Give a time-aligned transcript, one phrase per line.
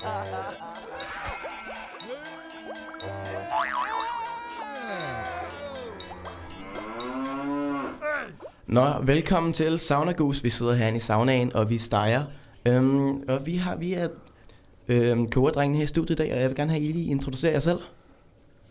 [0.00, 0.06] Nå,
[9.02, 10.44] velkommen til Sauna Gus.
[10.44, 12.24] Vi sidder herinde i saunaen, og vi steger.
[12.66, 14.08] Øhm, og vi har vi er
[14.88, 17.10] øhm, kogerdrengene her i studiet i dag, og jeg vil gerne have, at I lige
[17.10, 17.78] introducerer jer selv.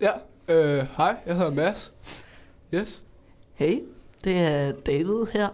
[0.02, 0.12] Ja,
[0.48, 1.94] øh, hej, jeg hedder Mads.
[2.74, 3.04] Yes.
[3.54, 3.80] Hey,
[4.24, 5.48] det er David her.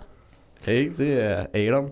[0.62, 1.90] Hey, det er Adam.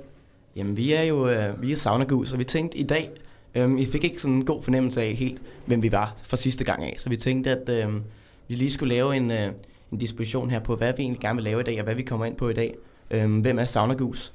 [0.56, 3.12] Jamen, vi er jo øh, vi er Sauna Gus, og vi tænkte i dag,
[3.56, 6.64] øhm, I fik ikke sådan en god fornemmelse af helt, hvem vi var fra sidste
[6.64, 6.96] gang af.
[6.98, 8.04] Så vi tænkte, at øhm,
[8.48, 9.52] vi lige skulle lave en, øh,
[9.92, 12.04] en disposition her på, hvad vi egentlig gerne vil lave i dag, og hvad vi
[12.04, 12.76] kommer ind på i dag.
[13.12, 14.34] Øhm, hvem er Sauna Gus?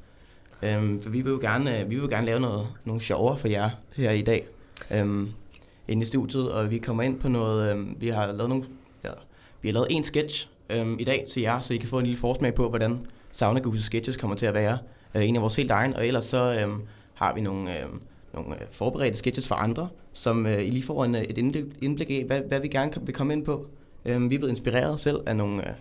[0.63, 3.39] Øhm, for vi vil jo gerne, øh, vi vil jo gerne lave noget, nogle sjovere
[3.39, 4.47] for jer her i dag.
[4.91, 5.29] Øhm,
[5.89, 8.65] inde i studiet, og vi kommer ind på noget, øhm, vi har lavet nogle,
[9.05, 9.11] ja,
[9.63, 12.07] vi har lavet en sketch øhm, i dag til jer, så I kan få en
[12.07, 14.79] lille forsmag på, hvordan Sauna Gus' sketches kommer til at være.
[15.15, 16.82] Øh, en af vores helt egen, og ellers så øhm,
[17.15, 18.01] har vi nogle, øhm,
[18.34, 21.38] nogle øh, forberedte sketches for andre, som øh, I lige får en, øh, et
[21.82, 23.66] indblik, af, hvad, hvad vi gerne vil komme ind på.
[24.04, 25.74] Øhm, vi er blevet inspireret selv af nogle, øh,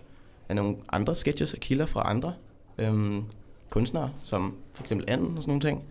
[0.48, 2.32] af nogle andre sketches og kilder fra andre
[2.78, 3.24] øhm,
[3.70, 5.84] kunstnere, som for eksempel Anden og sådan nogle ting.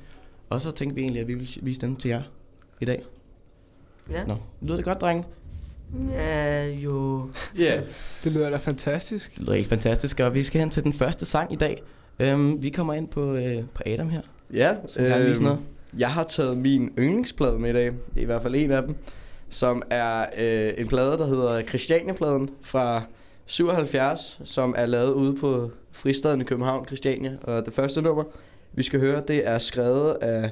[0.50, 2.22] Og så tænkte vi egentlig, at vi ville vise dem til jer
[2.80, 3.04] i dag.
[4.12, 4.26] Ja.
[4.26, 5.24] Nå, lyder det godt, drenge?
[6.12, 7.28] Ja, jo.
[7.58, 7.64] Ja.
[7.64, 7.84] Yeah.
[8.24, 9.36] Det lyder da fantastisk.
[9.36, 11.84] Det lyder helt fantastisk, og vi skal hen til den første sang i dag.
[12.20, 14.22] Øhm, vi kommer ind på, øh, på Adam her,
[14.54, 15.60] Ja, som gerne vil vise noget
[15.98, 17.94] jeg har taget min yndlingsplade med i dag.
[18.16, 18.96] I hvert fald en af dem.
[19.50, 23.04] Som er øh, en plade, der hedder Christiania-pladen fra
[23.46, 27.38] 77, som er lavet ude på fristaden i København, Christiania.
[27.44, 28.24] Og det første nummer,
[28.74, 30.52] vi skal høre, det er skrevet af,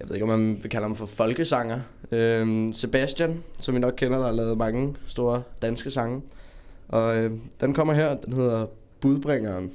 [0.00, 1.80] jeg ved ikke, om man vil kalde ham for folkesanger.
[2.12, 6.22] øh, Sebastian, som vi nok kender, der har lavet mange store danske sange.
[6.88, 8.66] Og øh, den kommer her, den hedder
[9.00, 9.70] Budbringeren.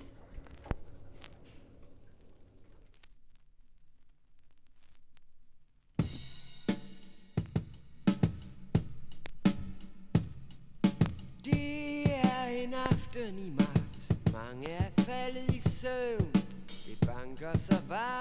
[17.52, 18.21] Banker så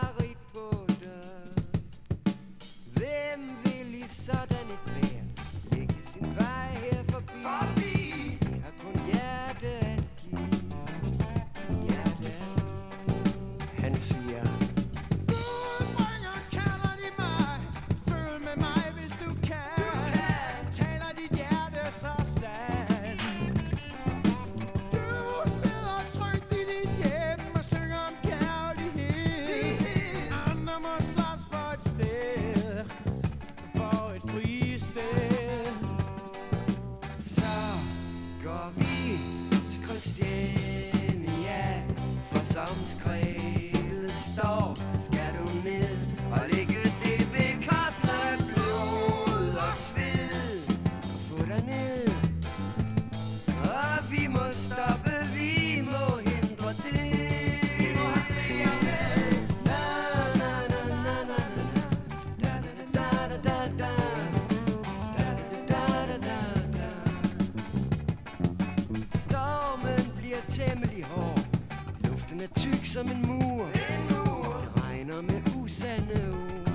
[72.91, 76.71] som en mur, som en mur Det regner med usande ord.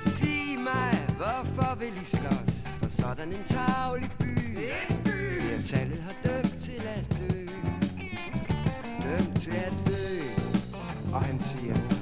[0.00, 2.68] Sig mig, hvorfor vil I slås?
[2.78, 4.34] For sådan en tavlig by.
[5.40, 7.46] Flertallet har dømt til at dø.
[9.02, 10.04] Dømt til at dø.
[11.14, 11.93] Og han siger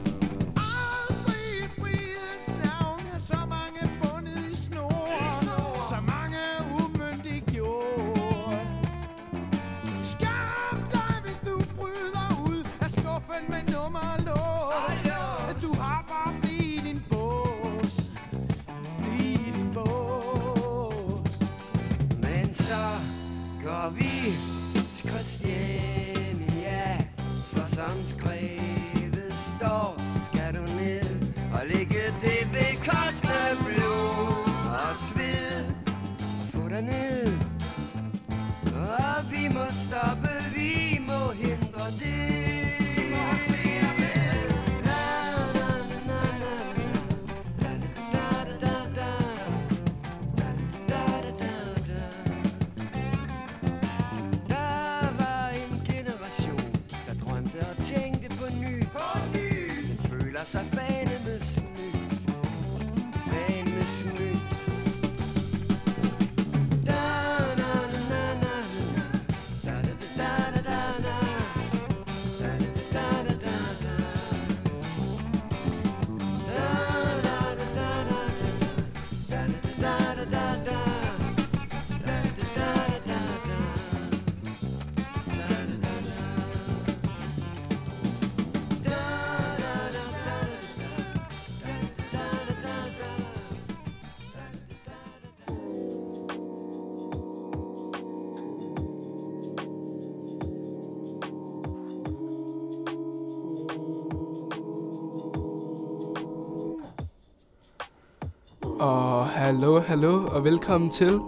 [108.82, 111.20] Og hallo, hallo, og velkommen til.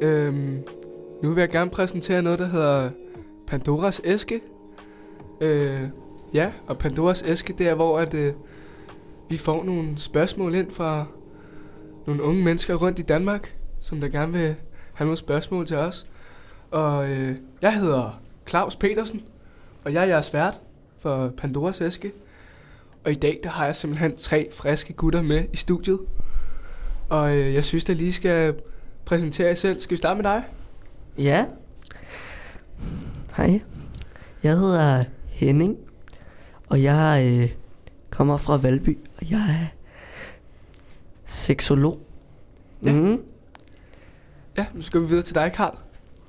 [0.00, 0.64] Øhm,
[1.22, 2.90] nu vil jeg gerne præsentere noget, der hedder
[3.46, 4.40] Pandoras æske.
[5.40, 5.82] Øh,
[6.34, 8.34] ja, og Pandoras æske, det er, hvor at, øh,
[9.28, 11.06] vi får nogle spørgsmål ind fra
[12.06, 14.54] nogle unge mennesker rundt i Danmark, som der gerne vil
[14.94, 16.06] have nogle spørgsmål til os.
[16.70, 19.22] Og øh, jeg hedder Claus Petersen,
[19.84, 20.60] og jeg er jeres vært
[20.98, 22.12] for Pandoras æske.
[23.04, 25.98] Og i dag, der har jeg simpelthen tre friske gutter med i studiet.
[27.08, 28.54] Og øh, jeg synes, at jeg lige skal
[29.04, 29.80] præsentere jer selv.
[29.80, 30.42] Skal vi starte med dig?
[31.18, 31.44] Ja.
[33.36, 33.60] Hej.
[34.42, 35.76] Jeg hedder Henning,
[36.68, 37.50] og jeg øh,
[38.10, 39.66] kommer fra Valby, og jeg er
[41.26, 42.00] seksolog.
[42.82, 42.92] Ja.
[42.92, 43.22] Mm.
[44.58, 45.76] Ja, nu skal vi videre til dig, Karl.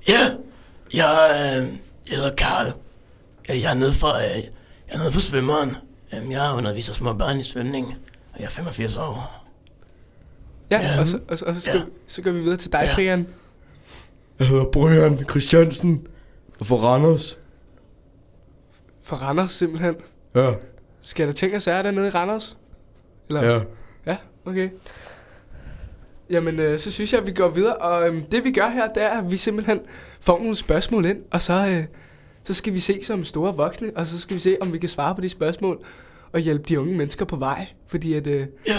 [0.08, 0.18] Ja,
[0.94, 1.68] jeg, øh,
[2.10, 2.72] jeg hedder Karl.
[3.48, 4.48] Jeg, jeg er nede for, øh, jeg
[4.88, 5.76] er nede for svømmeren.
[6.14, 7.86] Øhm, Jeg underviser små børn i svømning,
[8.32, 9.37] og jeg er 85 år.
[10.70, 11.00] Ja, Ja.
[11.00, 11.82] og, så, og, så, og så, skal, Ja.
[12.08, 12.94] så går vi videre til dig, Ja.
[12.94, 13.26] Brian.
[14.38, 16.06] Jeg hedder Brian Christiansen.
[16.60, 17.38] Og for Randers.
[19.02, 19.94] Fra Randers, simpelthen.
[20.34, 20.52] Ja,
[21.00, 22.56] Skal der tænke sig, er der nede i Randers?
[23.28, 23.42] Eller?
[23.52, 23.60] ja.
[24.06, 24.70] Ja, okay.
[26.30, 27.76] Jamen, øh, så synes jeg, at vi går videre.
[27.76, 29.80] Og øh, det vi gør her, det er, at vi simpelthen
[30.20, 31.18] får nogle spørgsmål ind.
[31.30, 31.84] Og så, øh,
[32.44, 34.88] så skal vi se som store voksne, og så skal vi se, om vi kan
[34.88, 35.84] svare på de spørgsmål.
[36.32, 37.66] Og hjælpe de unge mennesker på vej.
[37.86, 38.76] Fordi at, øh, Ja.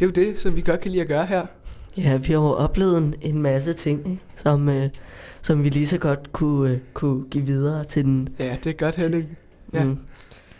[0.00, 1.46] Det er jo det, som vi godt kan lide at gøre her.
[1.96, 4.22] Ja, vi har jo oplevet en, en masse ting, ikke?
[4.36, 4.88] Som, øh,
[5.42, 8.28] som vi lige så godt kunne, øh, kunne give videre til den.
[8.38, 9.38] Ja, det er godt, Henning.
[9.74, 9.84] Ja.
[9.84, 9.98] Mm.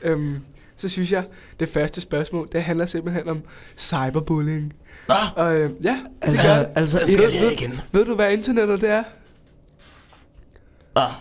[0.02, 0.36] Øhm,
[0.76, 1.24] så synes jeg,
[1.60, 3.42] det første spørgsmål, det handler simpelthen om
[3.76, 4.72] cyberbullying.
[5.08, 5.90] Nå, Og øh, ja,
[6.22, 6.68] det Altså, gør det.
[6.74, 7.80] altså, skal ved- jeg ved- igen.
[7.92, 9.02] Ved du, hvad internettet det er?
[10.94, 11.12] Ah,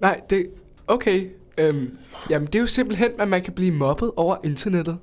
[0.00, 0.46] Nej, det...
[0.86, 1.26] Okay.
[1.58, 1.96] Øhm,
[2.30, 4.98] jamen, det er jo simpelthen, at man kan blive mobbet over internettet.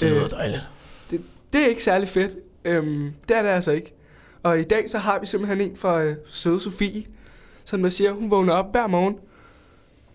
[0.00, 0.68] det Øh, lyder dejligt.
[1.52, 2.32] Det er ikke særlig fedt.
[2.64, 3.94] Øhm, det er det altså ikke.
[4.42, 7.06] Og i dag så har vi simpelthen en fra øh, søde Sofie,
[7.64, 9.16] som der siger, hun vågner op hver morgen,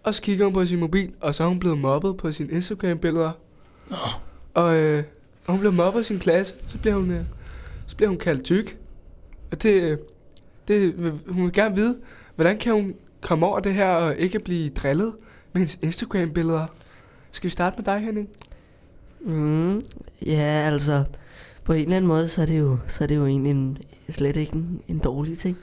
[0.03, 2.51] og så kigger hun på sin mobil, og så er hun blevet mobbet på sine
[2.51, 3.31] Instagram-billeder.
[3.89, 3.97] Nå,
[4.53, 5.03] Og øh,
[5.47, 7.21] når hun bliver mobbet i sin klasse, så bliver hun, øh,
[7.87, 8.77] så bliver hun kaldt tyk.
[9.51, 9.97] Og det, øh,
[10.67, 10.93] det,
[11.27, 11.97] hun vil gerne vide,
[12.35, 15.13] hvordan kan hun komme over det her og ikke blive drillet
[15.53, 16.65] med hendes Instagram-billeder.
[17.31, 18.29] Skal vi starte med dig, Henning?
[19.25, 19.81] Mm,
[20.25, 20.41] ja,
[20.71, 21.03] altså,
[21.65, 23.77] på en eller anden måde, så er det jo, så er det jo egentlig en,
[24.09, 25.57] slet ikke en, en dårlig ting.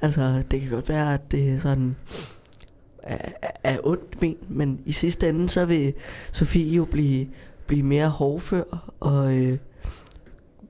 [0.00, 1.96] Altså, det kan godt være, at det er sådan
[3.02, 3.18] er,
[3.64, 5.94] er- ondt men, men i sidste ende, så vil
[6.32, 7.28] Sofie jo blive,
[7.66, 9.58] blive mere hårdfør og øh,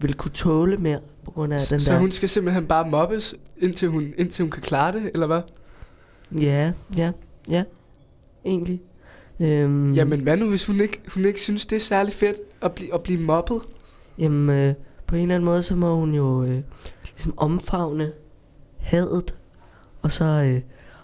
[0.01, 1.99] vil kunne tåle mere på grund af den så der...
[1.99, 5.41] hun skal simpelthen bare mobbes, indtil hun, indtil hun kan klare det, eller hvad?
[6.41, 7.13] Ja, ja,
[7.51, 7.65] ja,
[8.45, 8.81] egentlig.
[9.41, 12.73] Øhm, Jamen, hvad nu, hvis hun ikke, hun ikke synes, det er særlig fedt at
[12.73, 13.61] blive, at blive mobbet?
[14.19, 14.75] Jamen, øh,
[15.07, 16.61] på en eller anden måde, så må hun jo øh,
[17.05, 18.13] ligesom omfavne
[18.79, 19.35] hadet,
[20.03, 20.61] og så, øh,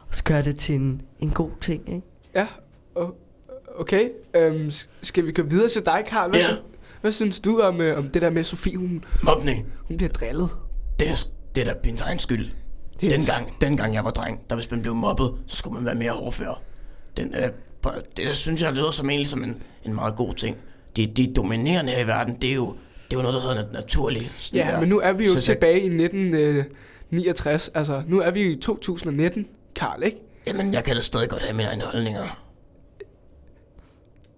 [0.08, 2.02] og så gøre det til en, en god ting, ikke?
[2.34, 2.46] Ja,
[2.94, 3.16] og,
[3.78, 4.08] okay.
[4.36, 4.70] Øhm,
[5.02, 6.30] skal vi gå videre til dig, Karl?
[6.30, 6.46] Hvad, Ja.
[6.46, 6.60] sy-
[7.00, 9.66] hvad synes du om, øh, om det der med, Sofie, hun, mobning.
[9.88, 10.48] hun bliver drillet?
[11.00, 11.14] Det er,
[11.54, 12.50] det er da min egen skyld.
[13.00, 15.84] Det er Dengang, dengang jeg var dreng, der hvis man blev mobbet, så skulle man
[15.84, 16.60] være mere hårdfør.
[17.16, 17.48] Den, øh,
[18.16, 20.56] det synes jeg lyder som egentlig som en, en meget god ting.
[20.96, 22.66] Det, det dominerende her i verden, det er jo,
[23.10, 24.50] det er jo noget, der hedder nat- naturligt.
[24.54, 24.80] Ja, der.
[24.80, 27.70] men nu er vi jo Så- tilbage i 1969.
[27.74, 30.18] Altså, nu er vi i 2019, Karl, ikke?
[30.46, 32.40] Jamen, jeg kan da stadig godt have mine egne holdninger.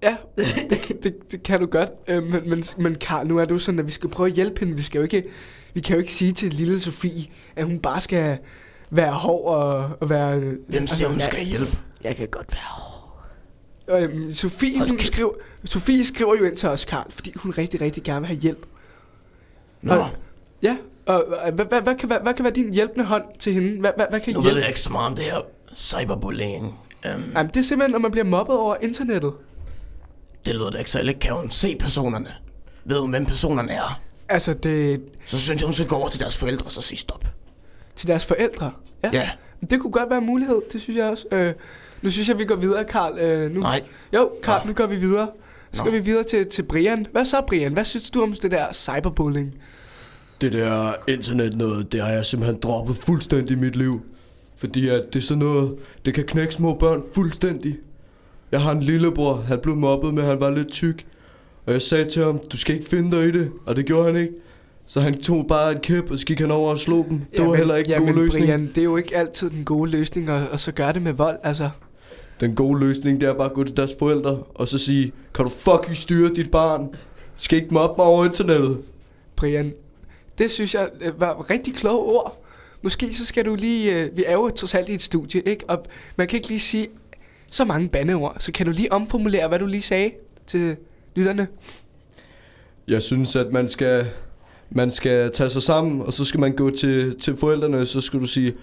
[0.03, 1.89] Ja, det, det, det kan du godt.
[2.09, 4.33] Øh, men, men, men Karl, nu er det jo sådan, at vi skal prøve at
[4.35, 4.77] hjælpe hende.
[4.77, 5.25] Vi, skal jo ikke,
[5.75, 7.27] vi kan jo ikke sige til lille Sofie,
[7.57, 8.39] at hun bare skal
[8.91, 10.39] være hård og, og være...
[10.69, 11.71] Hvem siger, hun skal hjælpe?
[12.05, 12.96] Jeg kan godt være hård.
[13.89, 15.31] Øhm, Sofie, hun skriver,
[15.65, 18.67] Sofie skriver jo ind til os, Karl, fordi hun rigtig, rigtig gerne vil have hjælp.
[19.83, 20.09] Nå, Og-
[20.63, 20.77] Ja,
[21.07, 23.81] og hvad, hvad, hvad, kan, hvad, hvad kan være din hjælpende hånd til hende?
[23.81, 24.61] Hvad, hvad, hvad kan nu ved hjælpe?
[24.61, 25.41] jeg ikke så meget om det her
[25.75, 26.65] cyberbullying.
[26.65, 29.33] Um, Jamen, det er simpelthen, når man bliver mobbet over internettet.
[30.47, 31.19] det lyder da ikke særlig.
[31.21, 32.29] Kan hun se personerne?
[32.85, 34.01] Ved hun, hvem personerne er?
[34.29, 36.99] Altså, det Så synes jeg, hun skal gå over til deres forældre og så sige
[36.99, 37.25] stop.
[37.97, 38.73] til deres forældre.
[39.03, 39.11] Ja.
[39.13, 39.31] Ja,
[39.71, 41.27] Det kunne godt være en mulighed, det synes jeg også.
[41.33, 41.55] Øh,
[42.03, 43.19] nu synes jeg, vi går videre, Karl.
[43.19, 43.83] Øh, nu, nej.
[44.15, 44.69] Jo, Karl, Nå.
[44.69, 45.29] nu går vi videre.
[45.73, 45.99] Så skal Nå.
[45.99, 47.07] vi videre til, til Brian.
[47.13, 47.73] Hvad så, Brian?
[47.73, 49.55] Hvad synes du om det der cyberbullying?
[50.41, 54.01] Det der internet noget, det har jeg simpelthen droppet fuldstændig i mit liv.
[54.57, 55.75] Fordi at det er sådan noget,
[56.05, 57.79] det kan knække små børn fuldstændig.
[58.53, 61.07] Jeg har en lillebror, han blev mobbet med, at han var lidt tyk.
[61.67, 63.51] Og jeg sagde til ham, du skal ikke finde dig i det.
[63.67, 64.33] Og det gjorde han ikke.
[64.87, 67.21] Så han tog bare en kæp, og så gik han over og slog dem.
[67.37, 68.47] Det var heller ikke en god løsning.
[68.47, 71.13] Brian, det er jo ikke altid den gode løsning, og, og så gøre det med
[71.13, 71.71] vold, altså.
[72.41, 75.45] Den gode løsning, det er bare at gå til deres forældre, og så sige, kan
[75.45, 76.87] du fucking styre dit barn?
[77.37, 78.79] Du skal ikke mobbe mig over internettet.
[79.37, 79.73] Brian,
[80.39, 82.43] Det synes jeg øh, var rigtig kloge ord.
[82.83, 84.05] Måske så skal du lige...
[84.05, 85.65] Øh, vi er jo trods alt i et studie, ikke?
[85.69, 85.85] Og
[86.17, 86.89] man kan ikke lige sige
[87.51, 88.37] så mange bandeord.
[88.39, 90.11] Så kan du lige omformulere, hvad du lige sagde
[90.47, 90.77] til
[91.15, 91.49] lytterne?
[92.89, 94.07] Jeg synes, at man skal,
[94.71, 98.01] man skal tage sig sammen, og så skal man gå til, til forældrene, og så
[98.01, 98.55] skal du sige,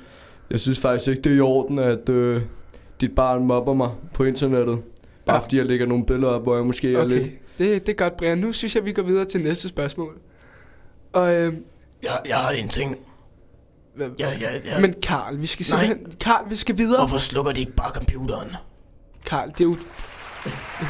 [0.51, 2.41] jeg synes faktisk ikke, det er i orden, at øh,
[3.07, 4.79] dit barn mobber mig på internettet.
[5.25, 5.43] Bare Ja.
[5.43, 7.29] fordi jeg lægger nogle billeder op, hvor jeg måske er Okay, lidt...
[7.57, 8.37] det, det er godt, Brian.
[8.37, 10.17] Nu synes jeg, vi går videre til næste spørgsmål.
[11.13, 11.53] Og, øh,
[12.03, 12.97] Jeg, jeg har en ting.
[13.95, 14.79] hvad, Ja, ja, ja.
[14.79, 15.85] Men Karl, vi skal Nej.
[15.85, 16.17] simpelthen...
[16.19, 16.99] Karl, vi skal videre.
[16.99, 18.49] Hvorfor slukker de ikke bare computeren?
[19.25, 19.75] Karl, det er jo...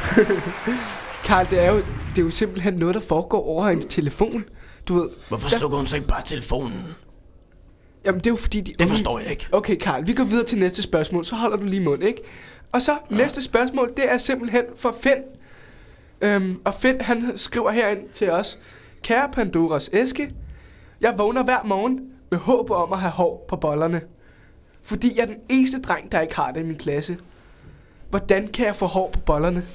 [1.26, 1.78] Karl, det er, jo,
[2.16, 4.44] det er jo simpelthen noget, der foregår over en telefon.
[4.88, 5.58] Du ved, Hvorfor Ja.
[5.58, 6.82] slukker hun så ikke bare telefonen?
[8.06, 9.48] Jamen det er jo fordi, de Det forstår jeg ikke.
[9.52, 12.22] Okay, Karl, vi går videre til næste spørgsmål, så holder du lige mund, ikke?
[12.72, 13.16] Og så ja.
[13.16, 15.24] næste spørgsmål, det er simpelthen for Finn.
[16.22, 18.60] Øhm, og Finn, han skriver herind til os.
[19.04, 20.32] Kære Pandoras æske,
[21.02, 22.00] jeg vågner hver morgen
[22.32, 24.02] med håb om at have hår på bollerne.
[24.84, 27.18] Fordi jeg er den eneste dreng, der ikke har det i min klasse.
[28.10, 29.66] Hvordan kan jeg få hår på bollerne?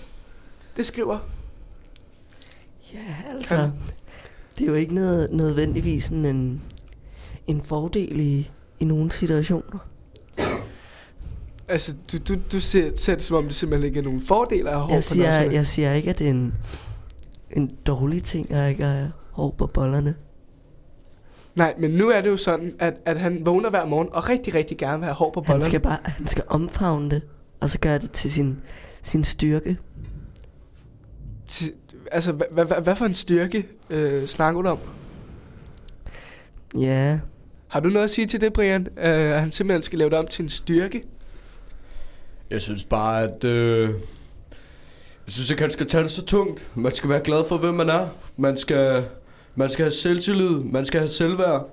[0.76, 1.18] Det skriver.
[2.94, 3.70] Ja, altså,
[4.58, 6.62] det er jo ikke noget, nødvendigvis en,
[7.49, 8.50] en fordel i,
[8.81, 9.78] i nogle situationer.
[11.69, 14.71] Altså, du, du, du ser, ser det som om, det simpelthen ikke er nogen fordele
[14.71, 15.55] at have Jeg på siger, nosserne.
[15.55, 16.55] jeg siger ikke, at det er en,
[17.50, 20.14] en dårlig ting at ikke have hår på bollerne.
[21.55, 24.55] Nej, men nu er det jo sådan, at, at han vågner hver morgen og rigtig,
[24.55, 25.64] rigtig gerne vil have hår på Han bollerne.
[25.64, 27.23] skal bare han skal omfavne det,
[27.61, 28.59] og så gøre det til sin,
[29.02, 29.76] sin styrke.
[31.47, 31.73] Til,
[32.12, 34.78] altså, hvad, hvad, hvad, hvad for en styrke øh, snakker du om?
[36.78, 37.19] Ja,
[37.68, 38.87] Har du noget at sige til det, Brian?
[38.96, 41.02] Øh, at han simpelthen skal lave det om til en styrke?
[42.50, 43.44] Jeg synes bare, at...
[43.44, 43.88] Øh,
[45.26, 46.70] jeg synes ikke, han skal tage det så tungt.
[46.75, 48.08] Man skal være glad for, hvem man er.
[48.37, 49.04] Man skal,
[49.54, 50.50] man skal have selvtillid.
[50.50, 51.68] Man skal have selvværd.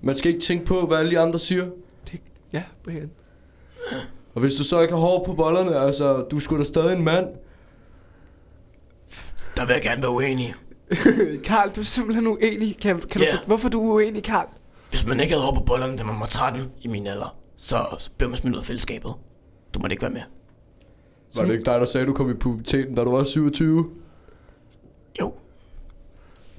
[0.00, 1.66] Man skal ikke tænke på, hvad alle de andre siger.
[2.52, 3.10] Ja, Brian.
[4.34, 7.04] Og hvis du så ikke har hår på bollerne, altså, du skulle da stadig en
[7.04, 7.26] mand.
[9.56, 10.54] Der vil jeg gerne være uenig.
[11.44, 12.76] Karl, du er simpelthen uenig.
[12.80, 13.26] Kan, kan Ja.
[13.32, 14.46] du, for- hvorfor er du uenig, Karl?
[14.90, 18.28] Hvis man ikke havde på bollerne, da man var 13 i min alder, så, blev
[18.30, 19.14] man smidt ud af fællesskabet.
[19.74, 20.22] Du måtte ikke være med.
[21.36, 23.90] Var det ikke dig, der sagde, at du kom i puberteten, da du var 27?
[25.20, 25.32] Jo,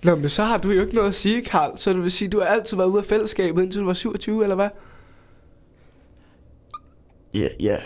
[0.04, 1.78] Nå, men så har du jo ikke noget at sige, Karl.
[1.78, 3.94] Så det vil sige, at du har altid været ude af fællesskabet, indtil du var
[3.94, 4.70] 27, eller hvad?
[7.34, 7.78] ja, ja.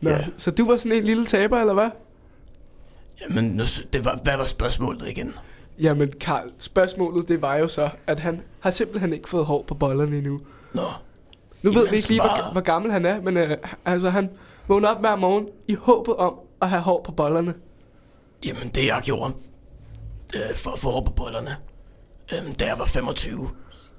[0.00, 0.26] Nå, Ja.
[0.36, 1.90] Så du var sådan en lille taber, eller hvad?
[3.20, 5.34] Jamen, nu, det var, hvad var spørgsmålet igen?
[5.80, 9.74] Jamen, Karl, spørgsmålet det var jo så, at han har simpelthen ikke fået hår på
[9.74, 10.40] bollerne endnu.
[10.72, 10.86] Nå,
[11.62, 14.30] Nu ved vi ikke lige, hvor, hvor gammel han er, men øh, altså, han
[14.68, 17.54] vågner op hver morgen i håbet om at have hår på bollerne.
[18.44, 19.32] jamen det jeg gjorde
[20.34, 21.56] øh, for at få hår på bollerne,
[22.32, 23.48] øh, da jeg var 25,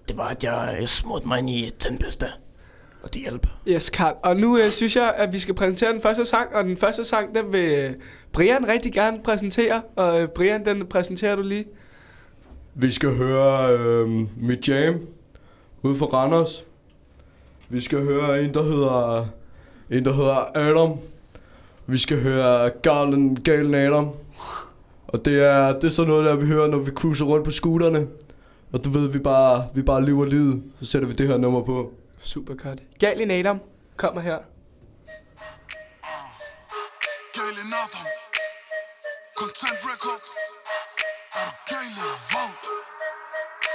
[0.08, 2.28] det var, at jeg øh, smurte mig ind i tandpasta.
[3.04, 3.48] Og det hjalp.
[3.68, 4.16] Yes, Karl.
[4.24, 7.06] Og nu øh, synes jeg, at vi skal præsentere den første sang, og den første
[7.06, 7.94] sang, den vil øh,
[8.34, 9.82] Brian rigtig gerne præsentere.
[9.96, 11.66] Og øh, Brian, den præsenterer du lige.
[12.76, 15.00] Vi skal høre øh, mit jam
[15.82, 16.66] ude fra Randers.
[17.70, 19.26] Vi skal høre en, der hedder,
[19.90, 20.98] en, der hedder Adam.
[21.88, 24.10] Vi skal høre Galen, Galen Adam.
[25.08, 27.52] Og det er, det er sådan noget, der vi hører, når vi cruiser rundt på
[27.52, 28.08] scooterne.
[28.72, 30.64] Og du ved, vi bare, vi bare lever livet.
[30.80, 31.92] Så sætter vi det her nummer på.
[32.20, 32.80] Super cut.
[33.00, 33.60] Galen Adam
[33.98, 34.38] kommer her.
[37.52, 38.08] Galen Adam
[39.36, 40.32] Content Records
[41.34, 42.81] Er du gale eller hvad?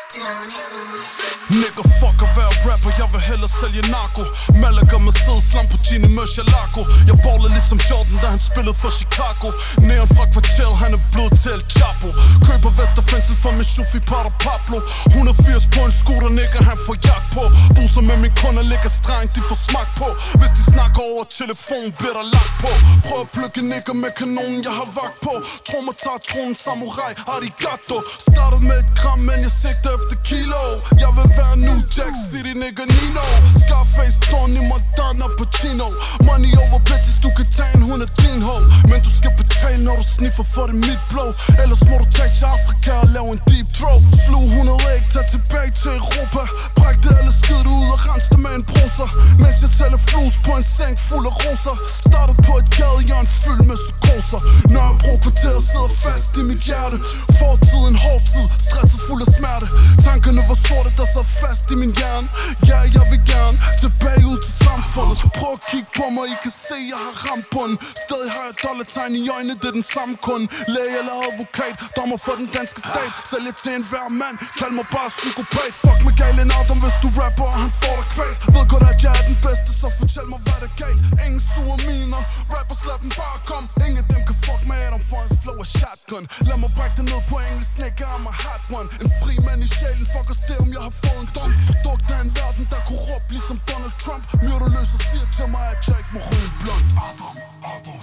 [0.06, 4.22] Nigga fuck at være rapper, jeg vil hellere sælge narko
[4.62, 6.82] Malaga med sæd, slam på Gini Murcielago.
[7.08, 9.48] Jeg baller ligesom Jordan, da han spillede for Chicago.
[9.88, 12.08] Neon fra kvartel, han er blevet til El Chapo
[12.46, 14.78] Køber Vesterfængsel for min Shufi Pater Pablo.
[15.06, 17.44] 180 på en scooter, nigga, han får jagt på
[17.76, 20.08] Buser med min kunder, ligger strengt, de får smag på
[20.38, 22.70] Hvis de snakker over telefon, bliver der lagt på
[23.06, 25.32] Prøv at plukke nigga med kanonen, jeg har vagt på
[25.66, 27.96] Tror mig tager tronen, samurai, arigato.
[28.28, 30.62] Startet med et gram, men jeg sigter efter kilo.
[31.02, 33.24] Jeg vil være New Jack City, nigga Nino.
[33.62, 35.88] Scarface, Tony Montana, Pacino.
[36.28, 38.56] Money over bitches, du kan tage en hun er din ho.
[38.90, 41.30] Men du skal betale, når du sniffer for det mit blow.
[41.62, 43.98] Ellers må du tage til Afrika og lave en deep throw.
[44.24, 46.42] Slug 100 æg, tag tilbage til Europa.
[46.78, 49.08] Bræk det alle skidt ud og rens det med en bruser.
[49.42, 51.76] Mens jeg tæller flus på en seng fuld af roser.
[52.08, 54.40] Startet på et gadehjørn fyldt med psykoser.
[54.74, 56.96] Nørrebro kvarteret sidder fast i mit hjerte.
[57.40, 59.66] Fortiden hård tid, stresset fuld af smerte.
[60.07, 62.28] Tankerne var sorte, der sad fast i min hjerne.
[62.69, 65.16] Ja, jeg vil gerne tilbage ud til samfundet.
[65.38, 68.45] Prøv at kigge på mig, I kan se, jeg har ramt på den Stadig har
[68.49, 72.49] jeg dollartegn i øjnene, det er den samme kunde Læge eller advokat, dommer for den
[72.57, 73.11] danske stat.
[73.31, 75.73] Sælger til enhver mand, kald mig bare psykopat.
[75.85, 78.38] Fuck med galen Adam, hvis du rapper, og han får dig kvalt.
[78.55, 81.00] Ved godt, at jeg er den bedste, så fortæl mig, hvad der galt.
[81.25, 82.23] Ingen sure miner,
[82.55, 85.59] rappers lad dem bare kom Ingen af dem kan fuck med Adam, for hans flow
[85.64, 86.25] er shotgun.
[86.49, 88.88] Lad mig brække det ned på engelsk, nigga, I'm a hot one.
[89.02, 92.06] En fri mand i sjælen, fuck os det, om jeg har fået en dom Produkt
[92.14, 95.80] af en verden, der er korrupt, ligesom Donald Trump Myrderløs og siger til mig, at
[95.88, 97.37] jeg ikke må ryge blond Adam,
[97.73, 98.00] Adam,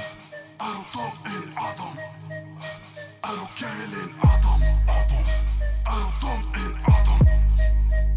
[0.66, 1.96] er du dum en Adam?
[3.28, 4.62] Er du gal en Adam,
[5.00, 5.26] Adam?
[5.94, 7.22] Er du dum en Adam?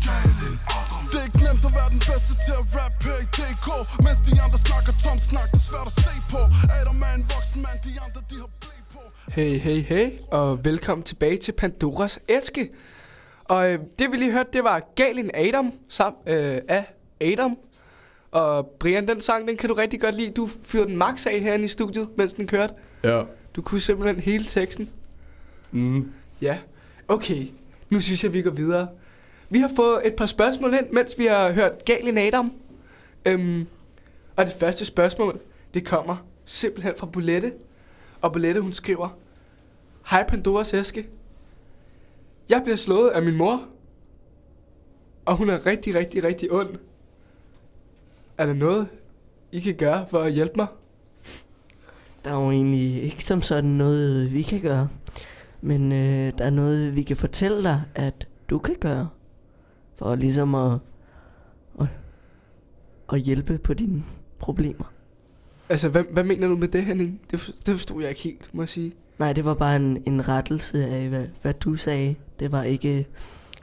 [0.06, 3.18] Gal en Adam Det er ikke nemt at være den bedste til at rap her
[3.24, 3.66] i DK
[4.06, 6.40] Mens de andre snakker tom snak, det er svært at se på
[6.78, 8.50] Adam er en voksen mand, de andre de har
[9.36, 12.70] Hey, hey, hey, og velkommen tilbage til Pandoras æske.
[13.48, 16.84] Og øh, det vi lige hørte, det var Galen Adam, sammen øh, af
[17.20, 17.58] Adam.
[18.30, 20.30] Og Brian, den sang, den kan du rigtig godt lide.
[20.30, 22.74] Du fyrede den max af herinde i studiet, mens den kørte.
[23.04, 23.22] Ja.
[23.56, 24.90] Du kunne simpelthen hele teksten.
[25.70, 26.12] Mm.
[26.40, 26.58] Ja,
[27.08, 27.46] okay.
[27.90, 28.88] Nu synes jeg, vi går videre.
[29.50, 32.52] Vi har fået et par spørgsmål ind, mens vi har hørt Galen Adam.
[33.26, 33.66] Øhm,
[34.36, 35.40] og det første spørgsmål,
[35.74, 37.52] det kommer simpelthen fra Bolette.
[38.20, 39.08] Og Bolette, hun skriver,
[40.10, 41.06] Hej Pandoras æske.
[42.48, 43.62] Jeg bliver slået af min mor.
[45.24, 46.76] Og hun er rigtig, rigtig, rigtig ond.
[48.38, 48.88] Er der noget,
[49.52, 50.66] I kan gøre for at hjælpe mig?
[52.24, 54.88] Der er jo egentlig ikke som sådan noget, vi kan gøre.
[55.60, 59.08] Men øh, der er noget, vi kan fortælle dig, at du kan gøre.
[59.94, 60.78] For ligesom at,
[61.80, 61.86] at,
[63.12, 64.04] at hjælpe på dine
[64.38, 64.92] problemer.
[65.68, 67.20] Altså, hvad, hvad mener du med det, Henning?
[67.30, 68.92] Det, det forstod jeg ikke helt, må jeg sige.
[69.18, 72.14] Nej, det var bare en, en rettelse af, hvad, hvad du sagde.
[72.40, 73.06] Det var ikke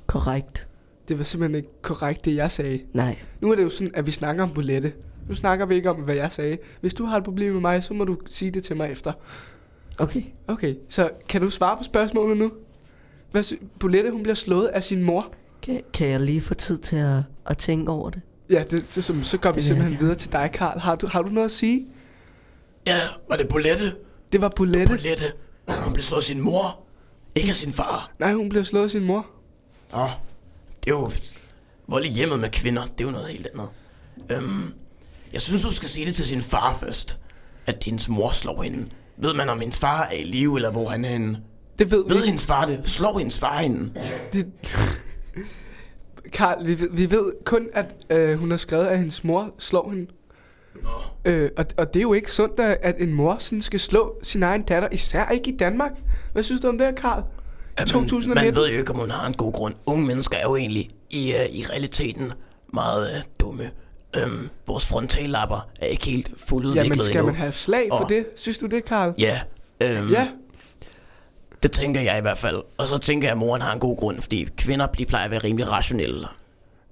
[0.07, 0.67] korrekt.
[1.07, 2.79] Det var simpelthen ikke korrekt, det jeg sagde.
[2.93, 4.93] Nej, Nu er det jo sådan, at vi snakker om bolette.
[5.27, 6.57] Nu snakker vi ikke om, hvad jeg sagde.
[6.81, 9.13] Hvis du har et problem med mig, så må du sige det til mig efter.
[9.99, 10.21] okay.
[10.47, 12.51] Okay, så kan du svare på spørgsmålet nu?
[13.31, 15.33] Hvad sy- Bolette, hun bliver slået af sin mor.
[15.61, 18.21] Kan, kan jeg lige få tid til at, at tænke over det?
[18.49, 20.79] Ja, det, så, så, så går vi vil simpelthen jeg videre til dig, Karl.
[20.79, 21.87] Har du, har du noget at sige?
[22.87, 23.93] Ja, var det Bolette?
[24.33, 24.87] Det var Bolette.
[24.95, 25.25] Bolette.
[25.67, 26.79] Hun blev slået af sin mor.
[27.35, 28.11] Ikke af sin far.
[28.19, 29.25] Nej, hun blev slået af sin mor.
[29.91, 30.07] Nå,
[30.85, 31.11] det er jo...
[31.87, 33.67] Vold i hjemmet med kvinder, det er jo noget helt andet.
[34.29, 34.73] Øhm,
[35.33, 37.19] jeg synes, du skal sige det til sin far først.
[37.65, 38.89] At hendes mor slår hende.
[39.17, 41.41] Ved man, om hendes far er i live, eller hvor han er henne?
[41.79, 42.27] Det ved vi Ved ikke.
[42.27, 42.81] hendes far det?
[42.89, 43.91] Slår hendes far hende?
[44.33, 44.45] Det...
[46.33, 49.89] Karl, vi, ved- vi ved kun, at øh, hun har skrevet, at hendes mor slår
[49.89, 50.07] hende.
[51.25, 54.43] Øh, og, og det er jo ikke sundt, at, en mor sådan skal slå sin
[54.43, 55.91] egen datter, især ikke i Danmark.
[56.33, 57.23] Hvad synes du om det, Karl?
[57.79, 58.45] Jamen, 2019.
[58.45, 59.73] Man ved jo ikke, om hun har en god grund.
[59.85, 62.31] Unge mennesker er jo egentlig i, uh, i realiteten
[62.73, 63.71] meget uh, dumme.
[64.15, 67.25] Øhm, vores frontallapper er ikke helt fuldudviklet Jamen, skal endnu.
[67.25, 68.25] man have slag for Og- det?
[68.35, 69.13] Synes du det, Karl?
[69.19, 69.41] Ja,
[69.81, 70.27] øhm, Ja.
[71.63, 72.61] det tænker jeg i hvert fald.
[72.77, 75.31] Og så tænker jeg, at moren har en god grund, fordi kvinder de plejer at
[75.31, 76.27] være rimelig rationelle.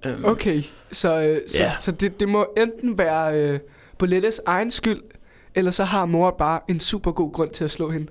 [0.06, 1.72] Øhm, Okay, så, øh, så, Ja.
[1.80, 3.60] så det, det må enten være øh,
[3.98, 5.02] Bolettes egen skyld,
[5.56, 8.08] eller så har mor bare en super god grund til at slå hende.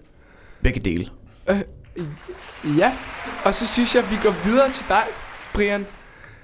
[0.62, 1.08] Begge dele.
[2.78, 2.92] Ja,
[3.44, 5.02] og så synes jeg, at vi går videre til dig,
[5.54, 5.86] Brian.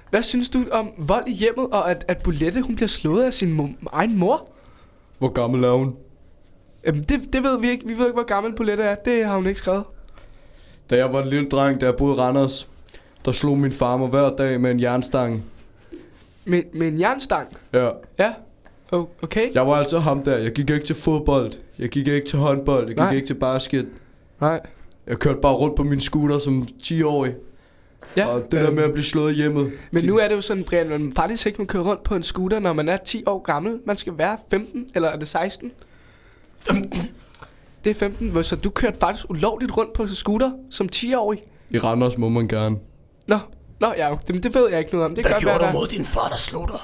[0.09, 3.33] Hvad synes du om vold i hjemmet, og at, at Bolette hun bliver slået af
[3.33, 4.49] sin mo- egen mor?
[5.19, 5.95] Hvor gammel er hun?
[6.85, 7.87] Jamen, det, det ved vi ikke.
[7.87, 8.95] Vi ved ikke, hvor gammel Bolette er.
[8.95, 9.83] Det har hun ikke skrevet.
[10.89, 12.69] Da jeg var en lille dreng, da jeg boede i Randers,
[13.27, 15.43] der slog min far mig hver dag med en jernstang.
[16.45, 17.47] Med, med en jernstang.
[17.73, 17.89] Ja.
[18.19, 18.33] Ja.
[18.91, 19.53] Oh, okay.
[19.53, 20.37] Jeg var altså ham der.
[20.37, 21.51] Jeg gik ikke til fodbold.
[21.79, 22.79] Jeg gik ikke til håndbold.
[22.87, 23.13] Jeg gik Nej.
[23.15, 23.87] ikke til basket.
[24.41, 24.59] Nej.
[25.07, 27.33] Jeg kørte bare rundt på min scooter som 10-årig.
[28.17, 29.71] Ja, og det der øhm, med at blive slået hjemme.
[29.91, 32.23] Men nu er det jo sådan, Brian, man faktisk ikke må køre rundt på en
[32.23, 33.79] scooter, når man er 10 år gammel.
[33.85, 35.71] Man skal være 15, eller er det 16?
[36.57, 36.99] 15.
[37.83, 41.43] Det er 15, hvor- så du kørte faktisk ulovligt rundt på en scooter som 10-årig.
[41.69, 42.77] I Randers må man gerne.
[43.27, 43.37] Nå,
[43.79, 45.15] Nå ja, det, det ved jeg ikke noget om.
[45.15, 45.71] Det kan Hvad være, gjorde der...
[45.71, 46.79] du mod din far, der slog dig?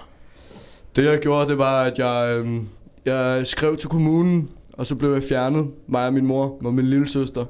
[0.96, 2.68] Det jeg gjorde, det var, at jeg, øhm,
[3.06, 5.72] jeg skrev til kommunen, og så blev jeg fjernet.
[5.88, 7.46] Mig og min mor og min lille søster.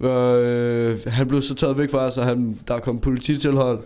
[0.00, 3.80] Og, øh, han blev så taget væk fra os, og han, der kom polititilhold.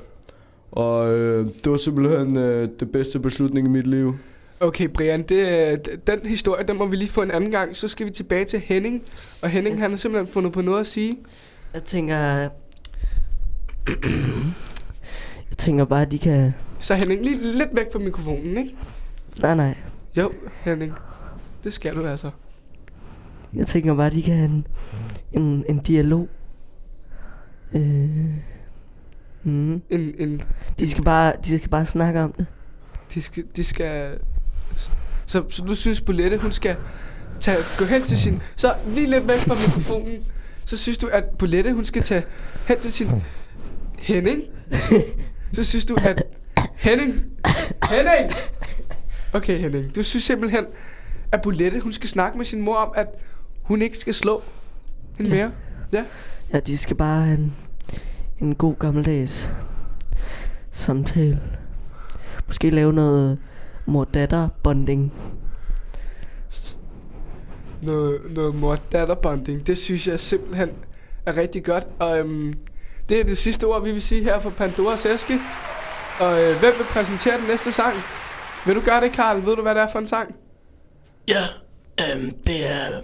[0.73, 4.17] Og øh, det var simpelthen øh, det bedste beslutning i mit liv.
[4.61, 7.77] Okay, Brian, det, den historie, den må vi lige få en anden gang.
[7.77, 9.03] Så skal vi tilbage til Henning.
[9.43, 11.17] Og Henning, han har simpelthen fundet på noget at sige.
[11.75, 12.49] Jeg tænker...
[15.51, 16.55] jeg tænker bare, at de kan...
[16.81, 18.77] Så Henning, lige lidt væk fra mikrofonen, ikke?
[19.43, 19.75] Nej, nej.
[20.19, 20.33] Jo,
[20.65, 20.93] Henning.
[21.65, 22.31] Det skal du altså.
[23.55, 24.67] Jeg tænker bare, de kan have en,
[25.33, 26.29] en, en dialog.
[27.73, 27.81] Øh,
[29.43, 29.83] mm.
[29.91, 30.41] En, en,
[30.79, 32.47] De skal bare, de skal bare snakke om det.
[33.15, 34.19] de, skal, de skal...
[35.27, 36.77] Så, så du synes, Bolette, hun skal
[37.41, 38.43] tage, gå hen til sin...
[38.57, 40.19] Så lige lidt væk fra mikrofonen.
[40.65, 42.25] Så synes du, at Bolette, hun skal tage
[42.69, 43.09] hen til sin...
[44.05, 44.43] Henning?
[45.53, 46.23] Så synes du, at...
[46.77, 47.15] Henning!
[47.91, 48.33] Henning!
[49.33, 49.97] Okay, Henning.
[49.97, 50.65] Du synes simpelthen,
[51.33, 53.07] at Bolette, hun skal snakke med sin mor om, at
[53.63, 54.43] hun ikke skal slå
[55.17, 55.53] hende mere.
[55.93, 56.05] Ja.
[56.53, 57.55] Ja, de skal bare have en,
[58.41, 59.53] en god gammeldags
[60.73, 61.41] samtale.
[62.47, 63.39] Måske lave noget
[63.87, 65.13] mor-datter-bonding.
[67.83, 69.67] noget, noget mor-datter-bonding.
[69.67, 70.71] Det synes jeg simpelthen
[71.27, 71.85] er rigtig godt.
[71.99, 72.55] Og øhm,
[73.09, 75.39] det er det sidste ord, vi vil sige her fra Pandoras æske.
[76.21, 77.95] Og øh, hvem vil præsentere den næste sang?
[78.67, 79.47] Vil du gøre det, Karl?
[79.47, 80.35] Ved du, hvad det er for en sang?
[81.29, 81.43] Ja,
[82.01, 83.01] øhm, det er...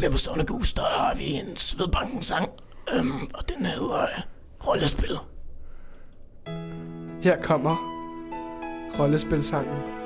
[0.00, 2.50] Med på Stående Gus, der har vi en Svedbanken sang,
[2.92, 4.08] øhm, og den hedder øh,
[4.66, 5.18] Rollespil.
[7.22, 7.76] Her kommer
[8.98, 10.05] rollespilsangen.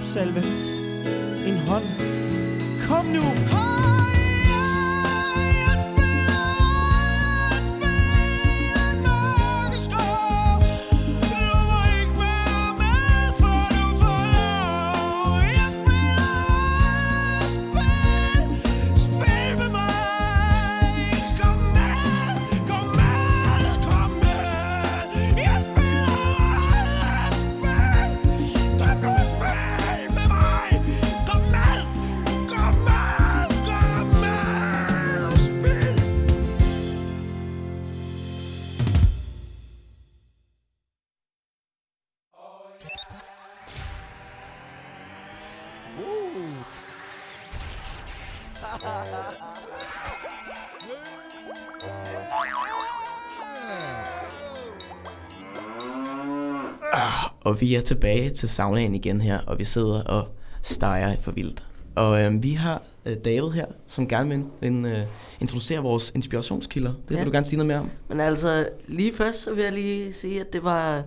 [0.00, 0.42] Klapsalve,
[1.46, 1.99] en hånd.
[57.60, 60.28] Og vi er tilbage til saunaen igen her, og vi sidder og
[60.62, 61.66] steger for vildt.
[61.94, 64.98] Og øh, vi har øh, David her, som gerne vil, vil øh,
[65.40, 66.90] introducere vores inspirationskilder.
[66.90, 67.24] Det vil Ja.
[67.24, 67.90] du gerne sige noget mere om.
[68.08, 71.02] Men altså, lige først så vil jeg lige sige, at det var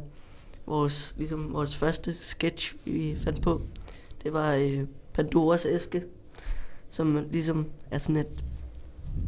[0.66, 3.62] vores, ligesom vores første sketch, vi fandt på.
[4.24, 4.80] Det var øh,
[5.13, 6.04] Pandoras æske,
[6.89, 8.44] som ligesom er sådan et,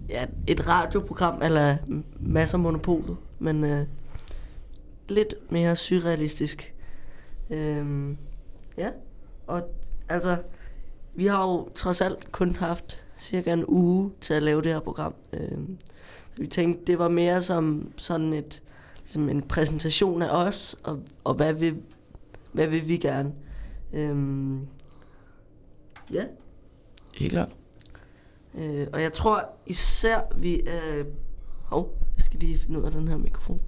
[0.10, 1.78] ja, et radioprogram, eller
[2.20, 3.86] masser monopolet, men øh,
[5.10, 6.72] lidt mere surrealistisk.
[7.50, 8.18] Øhm,
[8.78, 8.90] ja,
[9.48, 9.62] og
[10.10, 10.38] altså,
[11.14, 14.80] vi har jo trods alt kun haft cirka en uge til at lave det her
[14.80, 15.14] program.
[15.34, 15.78] Øhm,
[16.36, 18.64] så vi tænkte, det var mere som sådan et,
[19.02, 21.84] ligesom en præsentation af os, og, og hvad, vil,
[22.52, 23.34] hvad vil vi gerne.
[23.94, 24.68] Øhm,
[26.14, 26.24] ja,
[27.14, 27.50] Helt klart.
[28.56, 31.04] øh, og jeg tror især, vi er...
[31.66, 33.62] Hov, jeg skal lige finde ud af den her mikrofon.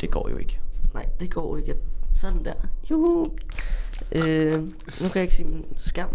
[0.00, 0.60] Det går jo ikke.
[0.94, 1.76] Nej, det går ikke.
[2.22, 2.52] Sådan der.
[2.90, 3.26] Juhu.
[4.12, 6.08] Øh, nu kan jeg ikke se min skærm.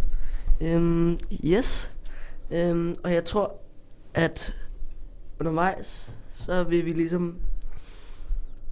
[0.62, 1.92] Øhm, yes.
[2.52, 3.56] Øhm, og jeg tror,
[4.14, 4.54] at
[5.40, 7.36] undervejs, så vil vi ligesom...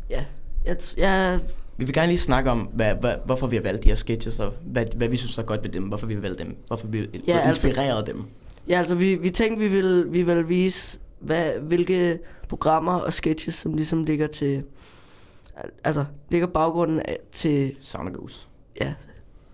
[0.09, 0.25] Ja,
[0.65, 1.39] jeg, jeg,
[1.77, 4.39] Vi vil gerne lige snakke om, hvad, hvad, hvorfor vi har valgt de her sketches,
[4.39, 6.87] og hvad, hvad vi synes er godt ved dem, hvorfor vi har valgt dem, hvorfor
[6.87, 8.23] vi Ja, altså- inspireret altså, dem.
[8.67, 12.19] ja, altså vi, vi tænkte, vi vil, vi vil vise, hvad, hvilke
[12.49, 14.63] programmer og sketches, som ligesom ligger til...
[15.57, 18.47] al- Altså, ligger baggrunden af, til, Sound Goose.
[18.81, 18.93] ja,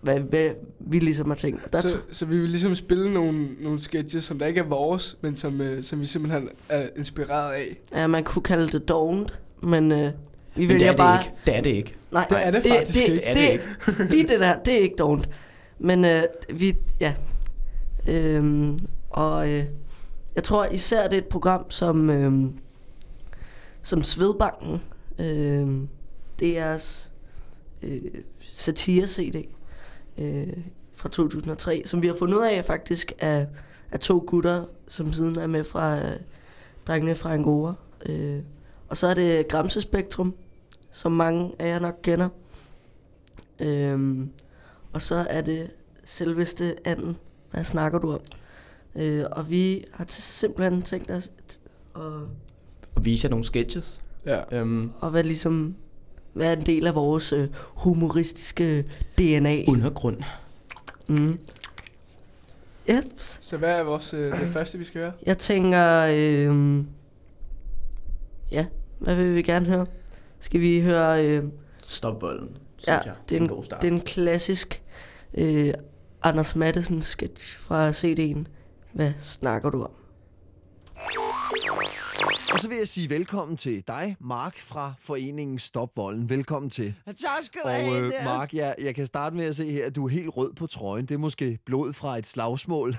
[0.02, 1.74] hvad, hvad vi ligesom har tænkt.
[1.74, 5.18] Der Så, så, vi vil ligesom spille nogle, nogle sketches, som der ikke er vores,
[5.22, 7.78] men som, øh, som vi simpelthen er inspireret af.
[7.94, 10.04] ja, man kunne kalde det dovent, men øh, vi
[10.56, 11.18] Men det vælger er bare...
[11.18, 11.36] det ikke.
[11.46, 11.96] Det er det ikke.
[12.12, 13.16] Nej, Det er det faktisk det, ikke.
[13.16, 14.04] Det er det ikke.
[14.16, 15.30] Lige det der, det er ikke dovent.
[15.80, 17.14] Men øh, vi, ja.
[18.08, 19.64] Øhm, og øh,
[20.36, 22.50] jeg tror især, det er et program som, øh,
[23.82, 24.82] som Svedbanken.
[25.22, 25.90] Øhm,
[26.44, 27.10] øh, DR's
[27.82, 28.02] øh,
[28.42, 29.48] satire-CD
[30.18, 30.58] øh,
[30.94, 33.48] fra 2003, som vi har fundet ud af faktisk af,
[33.92, 36.20] af to gutter, som siden er med fra øh,
[36.88, 37.74] Drengene fra Angora.
[38.06, 38.40] Øh,
[38.90, 40.36] og så er det Gramse Spektrum,
[40.92, 42.30] som mange af jer nok kender.
[43.60, 44.28] Øh,
[44.94, 45.72] og så er det
[46.04, 47.18] selveste anden.
[47.52, 48.22] Hvad snakker du om?
[48.96, 51.60] Øh, og vi har simpelthen tænkt os at,
[52.96, 54.01] Og vise jer nogle sketches.
[54.26, 54.40] Ja.
[54.52, 55.76] Øhm, at være ligesom
[56.34, 58.86] være en del af vores øh, humoristiske
[59.18, 59.64] DNA.
[59.68, 60.18] undergrund.
[61.08, 61.40] Mm.
[62.90, 63.04] Yep.
[63.18, 65.12] Så hvad er vores, øh, det første, vi skal høre?
[65.26, 66.84] Jeg tænker, øh,
[68.54, 68.66] ja,
[69.00, 69.86] hvad vil vi gerne høre?
[70.40, 71.44] Skal vi høre, øh,
[71.84, 73.14] Stop volden, synes Ja, jeg.
[73.30, 73.82] det er en, god start.
[73.82, 74.82] det er en klassisk
[75.34, 75.74] øh,
[76.24, 78.44] Anders Mattesen sketch fra CD'en.
[78.94, 79.92] Hvad snakker du om?
[82.54, 86.30] Og så vil jeg sige velkommen til dig, Mark fra foreningen Stop Volden.
[86.30, 86.96] Velkommen til.
[87.06, 88.14] Tak skal du Og have, øh.
[88.26, 90.68] Mark, jeg, jeg kan starte med at se her, at du er helt rød på
[90.68, 91.06] trøjen.
[91.06, 92.90] Det er måske blod fra et slagsmål.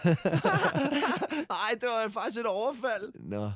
[1.55, 3.13] Nej, det var faktisk et overfald.
[3.29, 3.51] Nå,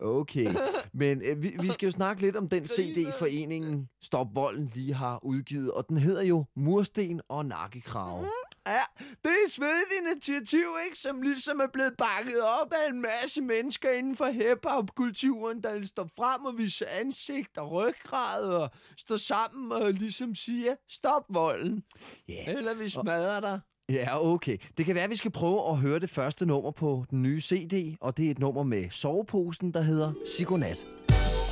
[0.00, 0.54] okay.
[0.92, 4.94] Men øh, vi, vi skal jo snakke lidt om den CD, foreningen Stop Volden lige
[4.94, 5.70] har udgivet.
[5.70, 8.26] Og den hedder jo Mursten og Nakkekrave.
[8.66, 8.82] Ja,
[9.22, 10.98] det er et svedigt initiativ, ikke?
[10.98, 16.08] Som ligesom er blevet bakket op af en masse mennesker inden for hip-hop-kulturen, der står
[16.16, 21.82] frem og viser ansigt og ryggrad og står sammen og ligesom siger, stop volden.
[22.28, 22.52] Ja.
[22.52, 23.60] Eller vi smadrer dig.
[23.90, 24.56] Ja, okay.
[24.76, 27.40] Det kan være, at vi skal prøve at høre det første nummer på den nye
[27.40, 30.86] CD, og det er et nummer med soveposen, der hedder Sigonat.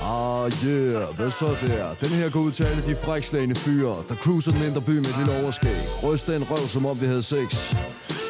[0.02, 1.94] Ah yeah, hvad så der?
[2.00, 5.06] Den her går ud til alle de frækslagende fyre, der cruiser den indre by med
[5.06, 5.80] et lille overskæg.
[6.02, 7.74] Ryster en røv, som om vi havde sex.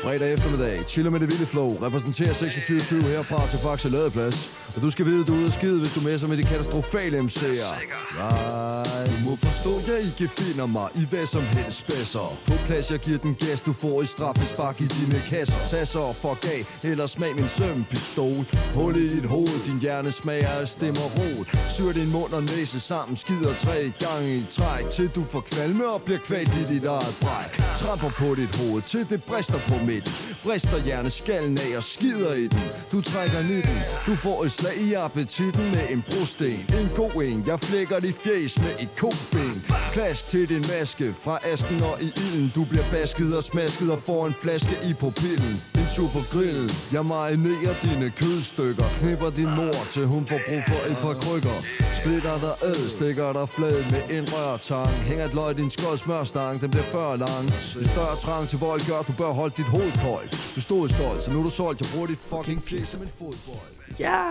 [0.02, 4.50] Fredag eftermiddag, chiller med det vilde flow, repræsenterer 26 herfra til Faxe Ladeplads.
[4.76, 7.18] Og du skal vide, du er ude af skide, hvis du messer med de katastrofale
[7.18, 7.74] MC'er.
[8.18, 12.38] Nej, du må forstå, jeg ikke finder mig i hvad som helst spæsser.
[12.46, 15.60] På plads, jeg giver den gas, du får i straffespark i dine kasser.
[15.66, 18.44] Tag så og fuck af, eller smag min sømpistol.
[18.74, 21.40] Hul i dit hoved, din hjerne smager af stemmer rod.
[21.74, 25.84] Syr din mund og næse sammen, skider tre gange i træk, til du får kvalme
[25.94, 27.52] og bliver kvalt i dit eget bræk.
[27.80, 30.12] Tramper på dit hoved, til det brister på midten.
[30.44, 32.64] Brister hjerneskallen af og skider i den.
[32.92, 36.58] Du trækker nitten, du får et slag i appetitten med en brosten.
[36.80, 39.52] En god en, jeg flækker dit fjes med et koben.
[39.92, 42.52] Klask til din maske, fra asken og i ilden.
[42.54, 45.79] Du bliver basket og smasket og får en flaske i pupillen.
[45.80, 48.86] En tur på grillen, jeg marinerer dine kødstykker.
[49.00, 51.58] Knipper din mor, til hun får brug for et par krykker.
[52.00, 54.92] Splitter dig ad, stikker dig flad med en rørtang.
[55.08, 57.44] Hænger et løg i din skold smørstang, den bliver før lang.
[57.80, 60.32] En større trang til vold gør, du bør holde dit hoved koldt.
[60.54, 61.78] Du stod stolt, så nu er du solgt.
[61.80, 63.70] Jeg bruger dit fucking fjes som en fodbold.
[64.06, 64.22] Ja.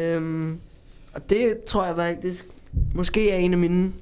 [0.00, 0.60] Øhm,
[1.14, 2.42] og det tror jeg faktisk
[2.94, 3.92] måske er en af mine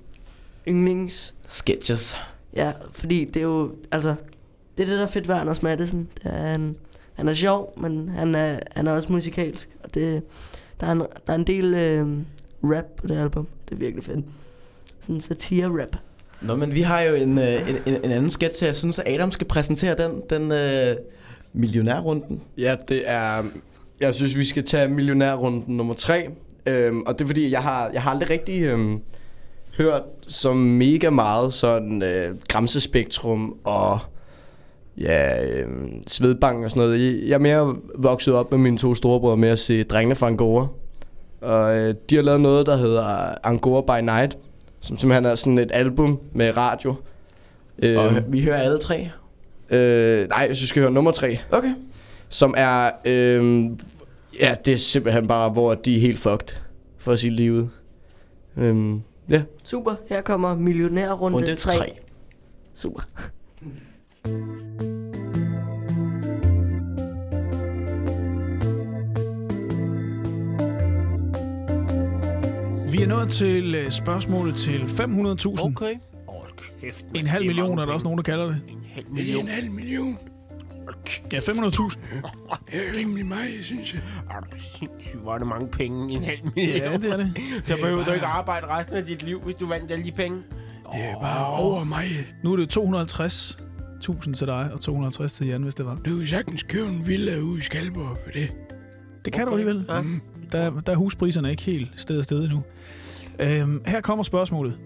[0.69, 1.35] yndlings.
[1.49, 2.17] Sketches.
[2.61, 4.15] Ja, fordi det er jo, altså,
[4.81, 6.09] det er det, der er fedt ved Anders Madsen.
[6.15, 6.77] Det er, han,
[7.15, 9.69] han er sjov, men han er, han er også musikalsk.
[9.85, 10.23] Og det,
[10.81, 12.07] der, er en, der er en del øh,
[12.63, 13.47] rap på det album.
[13.69, 14.25] Det er virkelig fedt.
[15.01, 15.97] Sådan en satire-rap.
[16.41, 18.69] Nå, men vi har jo en, øh, en, en, en anden sketch her.
[18.69, 20.97] Jeg synes, at Adam skal præsentere den, den øh,
[21.53, 22.43] millionærrunden.
[22.59, 23.43] Ja, det er...
[24.01, 26.29] Jeg synes, vi skal tage millionærrunden nummer tre.
[26.67, 29.01] Øhm, og det er fordi, jeg har, jeg har aldrig rigtig øhm,
[29.79, 34.01] hørt så mega meget sådan øh, Gramsespektrum og
[34.99, 37.29] ja, øhm, Svedbank og sådan noget.
[37.29, 40.67] Jeg er mere vokset op med mine to storebrødre med at se Drengene fra Angora.
[41.41, 44.39] Og øh, de har lavet noget, der hedder Angora by Night,
[44.81, 46.91] som simpelthen er sådan et album med radio.
[46.91, 46.97] Og
[47.89, 49.11] Øhm, vi hører alle tre.
[49.71, 51.39] Øh, nej, jeg synes, vi skal høre nummer tre.
[51.51, 51.75] Okay.
[52.29, 52.91] Som er...
[53.05, 53.65] Øh,
[54.41, 56.57] ja, det er simpelthen bare, hvor de er helt fucked.
[56.99, 57.71] For at sige livet.
[58.57, 59.43] Øhm, ja.
[59.65, 61.77] Super, her kommer millionærrunde Runde 3.
[61.79, 61.93] 3.
[62.75, 63.03] Super.
[72.93, 75.67] Vi er nået til øh, spørgsmålet til 500.000.
[75.67, 75.95] Okay.
[76.29, 78.63] Hold kæft, En halv million er der også nogen, der kalder det.
[78.69, 79.49] En halv million.
[79.49, 80.19] halv million.
[81.33, 81.99] Ja, 500.000.
[82.73, 84.03] Det er rimelig meget, synes jeg.
[84.31, 86.15] Er du sindssygt, hvor er det mange penge?
[86.15, 86.77] En halv million.
[86.77, 87.33] Ja, det er det.
[87.65, 90.43] Så behøver du ikke arbejde resten af dit liv, hvis du vandt alle de penge.
[90.93, 92.05] Det er bare over mig.
[92.45, 92.69] Nu er det
[94.05, 95.95] 250.000 til dig, og 250 til Jan, hvis det var.
[95.95, 98.53] Du kan sagtens købe en villa ude i Skalborg for det.
[99.25, 99.85] Det kan du alligevel.
[99.89, 100.03] Ja.
[100.53, 102.63] Der, der er huspriserne ikke helt sted og sted endnu.
[103.39, 104.79] Øhm, her kommer spørgsmålet.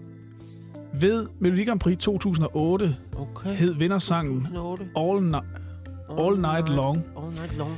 [0.93, 3.55] Ved Melodi Grand Prix 2008 Okay.
[3.55, 4.87] hed vindersangen 2008.
[4.95, 6.97] All, Ni- All Night Long.
[7.17, 7.77] All night long.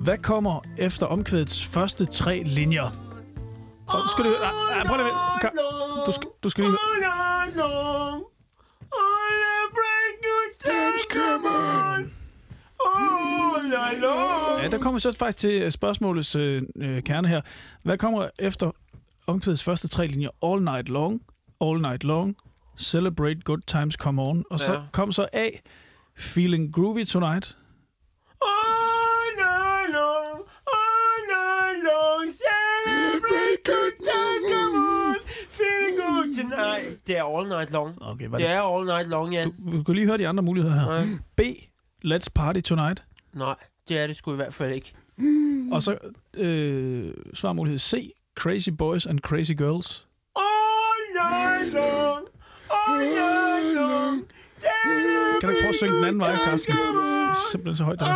[0.00, 2.82] Hvad kommer efter omkvædets første tre linjer?
[3.88, 4.34] Og du skal lige...
[4.76, 5.08] Nej, prøv lige...
[6.06, 6.72] Du skal, du skal lige...
[6.72, 8.22] All night long.
[13.68, 14.62] Night long.
[14.62, 17.40] Ja, der kommer så faktisk til øh, spørgsmålets øh, øh, kerne her.
[17.82, 18.70] Hvad kommer efter
[19.26, 20.28] omkvædets første tre linjer?
[20.42, 21.20] All night long,
[21.60, 22.36] all night long,
[22.78, 24.44] celebrate good times come on.
[24.50, 24.78] Og så Ja.
[24.92, 25.48] kom så A,
[26.18, 27.56] feeling groovy tonight.
[28.42, 30.36] All night long.
[30.78, 32.34] All night long.
[32.46, 35.16] Celebrate good times come on.
[35.58, 37.06] Feeling good tonight.
[37.06, 38.02] Det er all night long.
[38.02, 38.46] Okay, Det er det?
[38.50, 39.44] er all night long, ja.
[39.44, 40.84] Du, du kan lige høre de andre muligheder her.
[40.86, 41.06] Nej.
[41.36, 41.40] B,
[42.04, 43.04] let's party tonight.
[43.36, 43.54] Nej,
[43.88, 44.92] det er det sgu i hvert fald ikke.
[45.72, 45.98] Og så
[46.34, 50.06] øh, svarmulighed C, crazy boys and crazy girls.
[50.36, 52.24] All night long.
[52.70, 54.24] All night long.
[55.40, 56.74] Kan du ikke prøve at synge den anden vej, Carsten?
[57.50, 58.06] Simpelthen så højt der.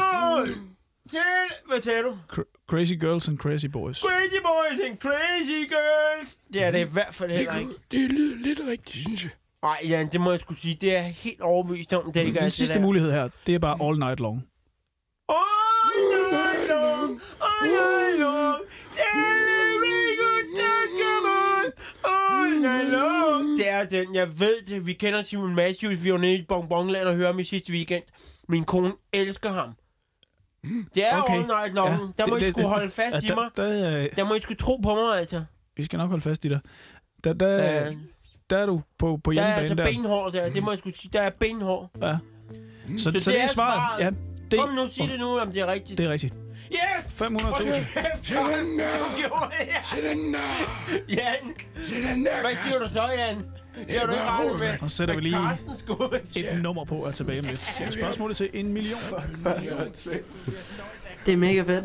[1.69, 2.19] Hvad sagde du?
[2.33, 3.99] Cra- crazy girls and crazy boys.
[3.99, 6.39] Crazy boys and crazy girls.
[6.53, 7.73] Det er det i hvert fald heller ikke.
[7.91, 9.31] Det lyder lidt rigtigt, synes jeg.
[9.63, 10.79] Nej, Jan, det må jeg skulle sige.
[10.81, 13.89] Det er helt overbevist om, det ikke er Den sidste mulighed her, det er bare
[13.89, 14.43] all night long.
[23.91, 24.87] Den, jeg ved det.
[24.87, 26.05] Vi kender Simon Matthews.
[26.05, 28.03] Vi var nede i Bonbonland og hørte ham i sidste weekend.
[28.49, 29.69] Min kone elsker ham.
[30.95, 31.35] Det er Okay.
[31.35, 31.91] all night long.
[31.91, 33.49] Ja, der må det- I det- sgu holde fast Ja, i mig.
[33.57, 35.45] der, der, øh, Der må I sgu tro på mig, altså.
[35.77, 36.61] vi skal nok holde fast i dig.
[37.25, 37.97] Der, der, Øh,
[38.51, 39.85] der er du på, på der er hjemmebane altså der.
[39.85, 40.51] benhår der.
[40.53, 41.11] Det må jeg sgu sige.
[41.13, 41.91] Der er benhår.
[42.03, 42.17] Ja.
[42.99, 44.05] Så, så, det det er er svaret.
[44.05, 44.11] Ja,
[44.51, 45.99] det, Kom nu, sig det nu, om det er rigtigt.
[45.99, 46.35] det er rigtigt.
[46.71, 47.05] Yes!
[47.07, 48.23] 500.000.
[48.23, 48.99] Sådan der.
[48.99, 49.83] Du gjorde det her.
[49.83, 50.39] Sådan der.
[51.09, 52.41] Jan, Sådan der.
[52.41, 53.43] hvad siger du så, Jan?
[53.89, 54.73] Det har du ikke med.
[54.81, 55.37] Og så sætter vi lige
[56.37, 57.61] et nummer på at tilbage om lidt.
[57.61, 58.99] Så spørgsmålet til en million.
[61.27, 61.85] Det er mega fedt.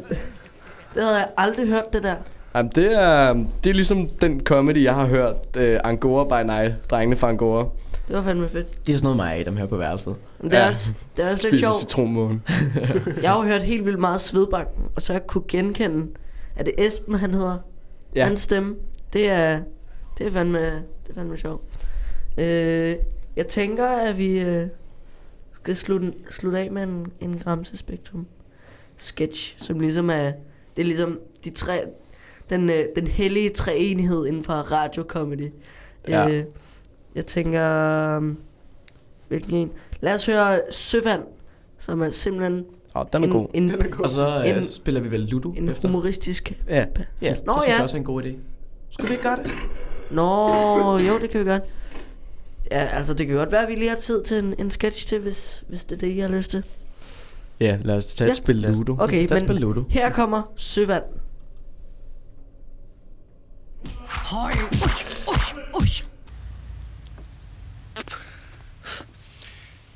[0.95, 2.15] Det havde jeg aldrig hørt, det der.
[2.55, 5.35] Jamen, det er, det er ligesom den comedy, jeg har hørt.
[5.57, 6.91] Uh, Angora by Night.
[6.91, 7.67] Drengene fra Angora.
[8.07, 8.87] Det var fandme fedt.
[8.87, 10.15] Det er sådan noget mig, Adam her på værelset.
[10.39, 10.69] Men det er, Ja.
[10.69, 11.75] også, det er også lidt sjovt.
[11.75, 12.41] citronmåne.
[13.21, 16.07] Jeg har jo hørt helt vildt meget Svedbank, og så jeg kunne genkende,
[16.55, 17.57] at det er Esben, han hedder.
[18.15, 18.25] Ja.
[18.25, 18.75] Hans stemme.
[19.13, 19.59] Det er,
[20.17, 21.63] det er fandme, det er fandme sjovt.
[22.37, 22.95] Øh,
[23.35, 24.67] jeg tænker, at vi øh,
[25.53, 28.27] skal slutte, slutte af med en, en Gramse Spektrum
[28.97, 30.31] sketch, som ligesom er,
[30.75, 31.81] det er ligesom de tre,
[32.49, 35.51] den, øh, den hellige treenighed inden for radiokomedy.
[36.07, 36.29] Ja.
[36.29, 36.43] Øh,
[37.15, 37.63] jeg tænker,
[38.21, 38.35] øh,
[39.27, 39.71] hvilken en?
[40.01, 41.23] Lad os høre Søvand,
[41.77, 42.65] som er simpelthen
[42.95, 43.47] Åh, den er en, god.
[43.53, 45.87] en, Og så øh, En- spiller vi vel Ludo en efter.
[45.87, 46.85] humoristisk Ja.
[47.21, 47.73] Ja, Nå, det synes ja.
[47.73, 48.33] jeg også er en god idé.
[48.89, 49.51] Skulle vi ikke gøre det?
[50.11, 50.47] Nå,
[50.97, 51.63] jo, det kan vi godt.
[52.71, 55.07] Ja, altså det kan godt være, at vi lige har tid til en, en sketch
[55.07, 56.63] til, hvis, hvis det er det, I har lyst til.
[57.59, 58.31] Ja, lad os tage Ja.
[58.31, 58.95] et spil Ludo.
[58.99, 59.83] Okay, Lad os spille men Ludo.
[59.89, 61.03] her kommer Søvand.
[64.07, 64.51] Høj,
[64.85, 65.05] ush,
[65.35, 66.03] ush, ush.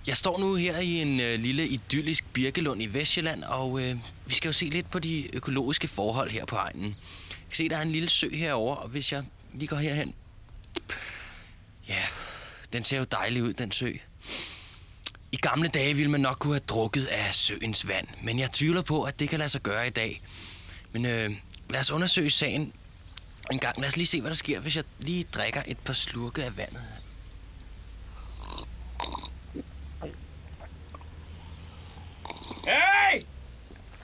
[0.08, 3.96] Jeg står nu her i en øh, lille idyllisk birkelund i Vestjylland, og øh,
[4.26, 6.84] vi skal jo se lidt på de økologiske forhold her på egnen.
[7.30, 10.14] Jeg kan se, der er en lille sø herover, og hvis jeg lige går herhen...
[12.74, 13.92] Den ser jo dejlig ud, den sø.
[15.32, 18.82] I gamle dage ville man nok kunne have drukket af søens vand, men jeg tvivler
[18.82, 20.22] på, at det kan lade sig gøre i dag.
[20.92, 21.32] Men øh,
[21.70, 22.74] lad os undersøge sagen
[23.52, 23.80] en gang.
[23.80, 26.58] Lad os lige se, hvad der sker, hvis jeg lige drikker et par slurke af
[26.58, 26.82] vandet.
[32.66, 33.24] Hey!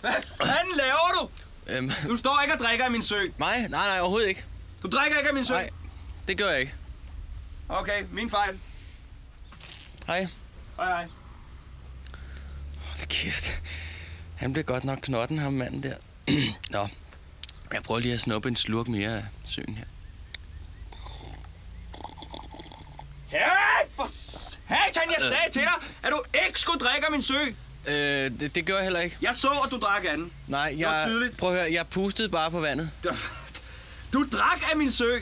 [0.02, 1.30] Hvad fanden laver du?
[1.68, 3.22] Øhm, Du står ikke og drikker af min sø.
[3.38, 3.58] mig?
[3.70, 4.44] Nej, nej, overhovedet ikke.
[4.84, 5.54] Du drikker ikke af min sø?
[5.54, 5.70] Nej,
[6.28, 6.74] det gør jeg ikke.
[7.70, 8.60] Okay, min fejl.
[10.08, 10.28] Hej.
[10.78, 11.08] Hej, hej.
[12.82, 13.62] Hold kæft.
[14.36, 15.96] Han blev godt nok knotten, ham manden der.
[16.70, 16.88] Nå,
[17.74, 19.86] jeg prøver lige at snuppe en slurk mere af søen her.
[23.28, 23.40] Hey,
[23.96, 24.10] for
[24.68, 27.40] satan, jeg sagde til dig, at du ikke skulle drikke af min sø.
[27.88, 29.18] Øh, det, det gør jeg heller ikke.
[29.22, 30.32] Jeg så, at du drak af den.
[30.48, 31.08] Nej, Det var jeg...
[31.08, 31.38] tydeligt.
[31.38, 32.92] Prøv at høre, jeg pustede bare på vandet.
[34.14, 35.20] Du drak af min sø.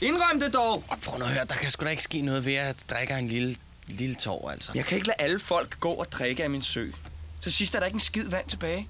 [0.00, 0.84] Indrøm det dog.
[0.88, 2.74] Og prøv nu at høre, der kan sgu da ikke ske noget ved, at jeg
[2.90, 4.72] drikker en lille, lille tår, altså.
[4.74, 6.90] Jeg kan ikke lade alle folk gå og drikke af min sø.
[7.40, 8.88] Så sidst er der ikke en skid vand tilbage.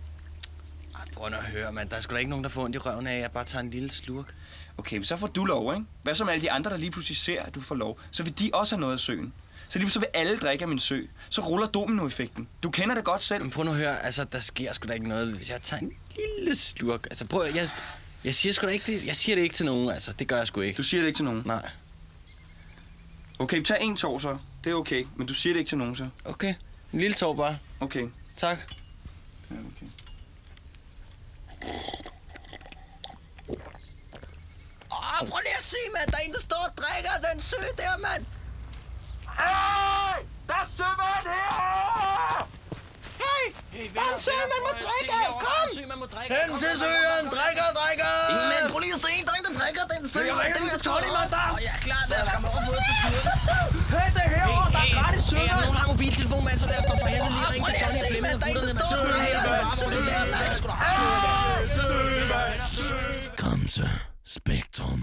[0.95, 1.91] Ej, prøv nu at høre, mand.
[1.91, 3.45] Der er sgu da ikke nogen, der får ondt i røven af, at jeg bare
[3.45, 4.35] tager en lille slurk.
[4.79, 5.87] Okay, men så får du lov, ikke?
[6.03, 8.01] Hvad med alle de andre, der lige pludselig ser, at du får lov?
[8.11, 9.33] Så vil de også have noget af søen.
[9.69, 11.03] Så lige så vil alle drikke af min sø.
[11.31, 12.49] Så ruller dominoeffekten.
[12.63, 13.43] Du kender det godt selv.
[13.43, 15.81] Men prøv nu at høre, altså, der sker sgu da ikke noget, hvis jeg tager
[15.83, 17.05] en lille slurk.
[17.05, 17.69] Altså, prøv jeg,
[18.25, 19.07] jeg siger sgu da ikke det.
[19.07, 20.13] Jeg siger det ikke til nogen, altså.
[20.13, 20.77] Det gør jeg sgu ikke.
[20.77, 21.43] Du siger det ikke til nogen?
[21.47, 21.71] Nej.
[23.39, 24.39] Okay, tag en tår så.
[24.65, 25.07] Det er okay.
[25.17, 26.09] Men du siger det ikke til nogen så.
[26.25, 26.55] Okay.
[26.93, 27.59] En lille tår bare.
[27.81, 28.09] Okay.
[28.37, 28.59] Tak.
[29.51, 29.87] Ja, okay.
[34.93, 36.11] Åh, prøv lige at se, mand.
[36.11, 38.27] Der er en, der står og drikker den sø der, mand.
[39.39, 40.25] Hey!
[40.47, 42.60] Der er søvand her!
[43.81, 43.89] Hey!
[43.97, 45.19] Der er en sø, man må drikke!
[45.45, 45.69] Kom!
[46.35, 48.13] Hen til søen, drikker, drikker!
[48.53, 50.21] Men prøv lige at se, der er en, der drikker den sø.
[50.21, 51.47] Det er lige med dig.
[51.53, 52.73] Åh, Ja, klar, lad os komme over på
[53.95, 54.67] Hey, det er herovre!
[54.75, 55.49] Der er gratis søvand!
[55.49, 57.67] Hey, der nogen, der har mobiltelefon med, så lad os da for helvede lige ringe
[57.71, 59.11] til Johnny og Flemming og gutterne,
[59.55, 59.69] mand.
[59.71, 60.03] Er det
[60.53, 60.65] helt
[63.41, 63.87] Gramse
[64.37, 65.03] Spektrum.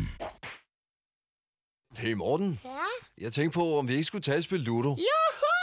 [2.02, 2.50] Hey Morten.
[2.64, 3.24] Ja?
[3.24, 4.90] Jeg tænkte på, om vi ikke skulle tage et spil Ludo.
[4.90, 5.54] Juhu!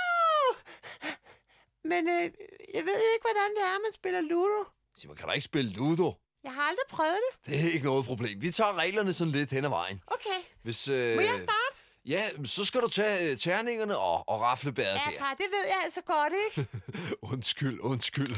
[1.93, 2.31] Men øh,
[2.77, 4.65] jeg ved jo ikke, hvordan det er, man spiller Ludo.
[4.97, 6.13] Sig mig, kan der ikke spille Ludo?
[6.45, 7.47] Jeg har aldrig prøvet det.
[7.47, 8.43] Det er ikke noget problem.
[8.43, 10.03] Vi tager reglerne sådan lidt hen ad vejen.
[10.07, 10.41] Okay.
[10.63, 11.77] Hvis, øh, Må jeg starte?
[12.07, 15.19] Ja, så skal du tage øh, terningerne og, og raflebæret Ja, der.
[15.19, 16.69] far, det ved jeg altså godt, ikke?
[17.33, 18.35] undskyld, undskyld.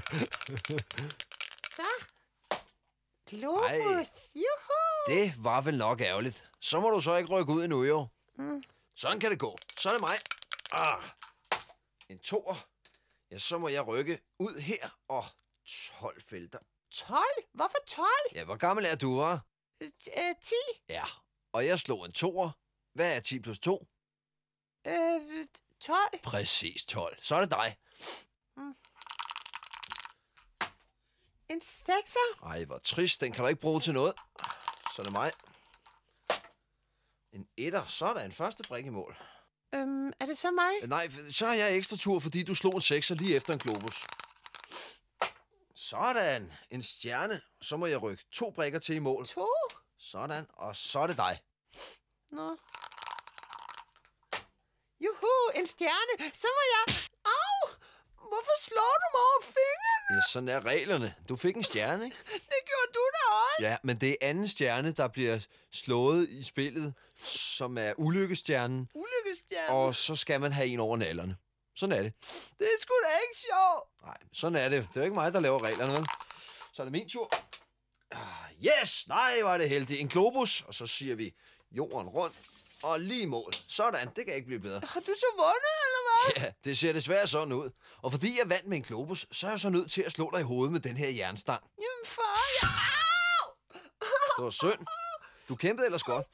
[1.76, 1.82] Så.
[3.30, 4.10] Globus.
[4.34, 5.16] Juhu!
[5.18, 6.44] det var vel nok ærgerligt.
[6.60, 8.06] Så må du så ikke rykke ud endnu, jo.
[8.38, 8.62] Mm.
[8.96, 9.58] Sådan kan det gå.
[9.80, 10.18] Så er det mig.
[10.72, 11.02] Ah.
[12.08, 12.66] En toer.
[13.30, 15.24] Ja, så må jeg rykke ud her og
[15.66, 16.58] 12 felter.
[16.90, 17.22] 12?
[17.54, 18.08] Hvorfor 12?
[18.34, 19.46] Ja, hvor gammel er du, var?
[19.82, 19.90] Øh,
[20.42, 20.54] 10?
[20.88, 21.04] Ja,
[21.52, 22.50] og jeg slog en toer.
[22.94, 23.86] Hvad er 10 plus 2?
[24.86, 25.46] Øh,
[25.80, 25.98] 12?
[26.22, 27.22] Præcis 12.
[27.22, 27.76] Så er det dig.
[31.48, 32.46] En 6'er?
[32.46, 33.20] Ej, hvor trist.
[33.20, 34.14] Den kan du ikke bruge til noget.
[34.94, 35.32] Så er det mig.
[37.32, 37.86] En etter.
[37.86, 39.16] Så er der en første brik i mål.
[39.74, 40.72] Øhm, er det så mig?
[40.82, 43.58] Øh, Nej, så har jeg ekstra tur, fordi du slog en sekser lige efter en
[43.58, 44.06] globus.
[45.74, 46.52] Sådan.
[46.70, 47.40] En stjerne.
[47.60, 49.26] Så må jeg rykke to brikker til i mål.
[49.26, 49.46] To?
[49.98, 50.46] Sådan.
[50.52, 51.40] Og så er det dig.
[52.32, 52.56] Nå.
[55.00, 56.30] Juhu, en stjerne.
[56.34, 56.96] Så må jeg...
[57.24, 57.68] Au!
[58.28, 60.02] Hvorfor slår du mig over fingeren?
[60.10, 61.14] Ja, sådan er reglerne.
[61.28, 62.16] Du fik en stjerne, ikke?
[62.52, 63.68] Det gjorde du da også.
[63.68, 65.38] Ja, men det er anden stjerne, der bliver
[65.72, 66.94] slået i spillet,
[67.58, 68.88] som er ulykkestjernen.
[69.44, 69.78] Ulykkestjerne.
[69.78, 71.36] Og så skal man have en over nallerne.
[71.76, 72.12] Sådan er det.
[72.58, 74.02] Det er sgu da ikke sjovt.
[74.02, 74.88] Nej, sådan er det.
[74.88, 75.92] Det er jo ikke mig, der laver reglerne.
[75.92, 76.06] vel?
[76.72, 77.30] Så er det min tur.
[78.10, 78.18] Ah,
[78.64, 79.08] Yes!
[79.08, 80.00] Nej, var det heldigt.
[80.00, 81.34] En globus, og så siger vi
[81.70, 82.36] jorden rundt
[82.82, 83.52] og lige mål.
[83.68, 84.80] Sådan, det kan ikke blive bedre.
[84.88, 86.42] Har du så vundet, eller hvad?
[86.42, 87.70] Ja, det ser desværre sådan ud.
[88.02, 90.30] Og fordi jeg vandt med en globus, så er jeg så nødt til at slå
[90.32, 91.62] dig i hovedet med den her jernstang.
[91.78, 92.70] Jamen far, jeg...
[94.36, 94.86] Det var synd.
[95.48, 96.26] Du kæmpede ellers godt.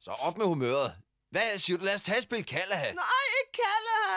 [0.00, 0.96] Så op med humøret.
[1.30, 1.84] Hvad siger du?
[1.84, 2.92] Lad os tage et spil Kalaha.
[2.92, 4.16] Nej, ikke Kallaha.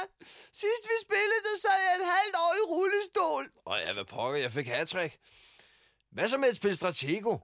[0.61, 3.43] Sidst vi spillede, der sad jeg et halvt år i rullestol.
[3.65, 5.17] Og ja, hvad pokker, jeg fik hattrick.
[6.11, 7.37] Hvad så med et spil Stratego?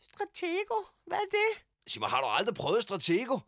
[0.00, 0.78] Stratego?
[1.06, 1.64] Hvad er det?
[1.88, 3.38] Sig mig, har du aldrig prøvet Stratego?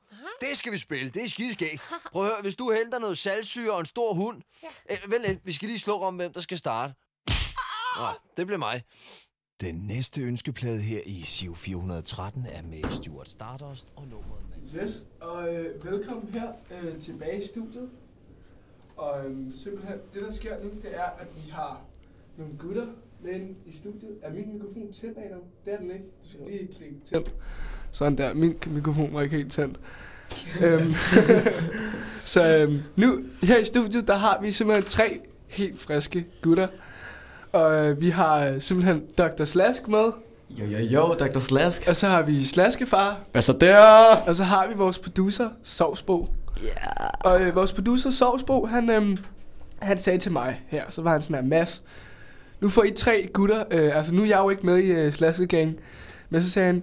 [0.40, 1.82] Det skal vi spille, det er skideskægt.
[2.12, 4.42] Prøv at høre, hvis du henter noget salgsyre og en stor hund...
[4.62, 4.68] Ja.
[4.90, 6.94] Øh, vel, vi skal lige slå om, hvem der skal starte.
[7.96, 8.06] Nå,
[8.36, 8.84] det bliver mig.
[9.60, 15.54] Den næste ønskeplade her i Siv 413 er med Stuart Stardust og nummeret Yes, og
[15.54, 17.88] øh, velkommen her øh, tilbage i studiet.
[18.96, 21.80] Og øhm, simpelthen, det der sker nu, det er, at vi har
[22.38, 22.86] nogle gutter
[23.20, 24.16] med ind i studiet.
[24.22, 25.38] Er min mikrofon tændt af nu?
[25.64, 26.04] Det er den ikke.
[26.24, 27.34] Du skal lige klikke tændt.
[27.90, 29.80] Sådan der, min mikrofon var ikke helt tændt.
[30.64, 30.92] øhm,
[32.34, 36.68] så øhm, nu, her i studiet, der har vi simpelthen tre helt friske gutter.
[37.52, 39.44] Og øh, vi har øh, simpelthen Dr.
[39.44, 40.28] Slask med.
[40.51, 41.38] Jo, jo, jo, Dr.
[41.38, 41.84] Slask.
[41.88, 43.20] Og så har vi Slaskefar.
[43.32, 44.16] Hvad så der?
[44.26, 46.28] Og så har vi vores producer, Sovsbo.
[46.62, 46.68] Ja.
[46.68, 47.11] Yeah.
[47.20, 49.16] Og øh, vores producer, Sovsbo, han, øhm,
[49.78, 51.84] han sagde til mig her, så var han sådan her, Mads,
[52.61, 55.12] nu får I tre gutter, øh, altså nu er jeg jo ikke med i øh,
[55.12, 55.76] Slaskegang,
[56.30, 56.82] men så sagde han,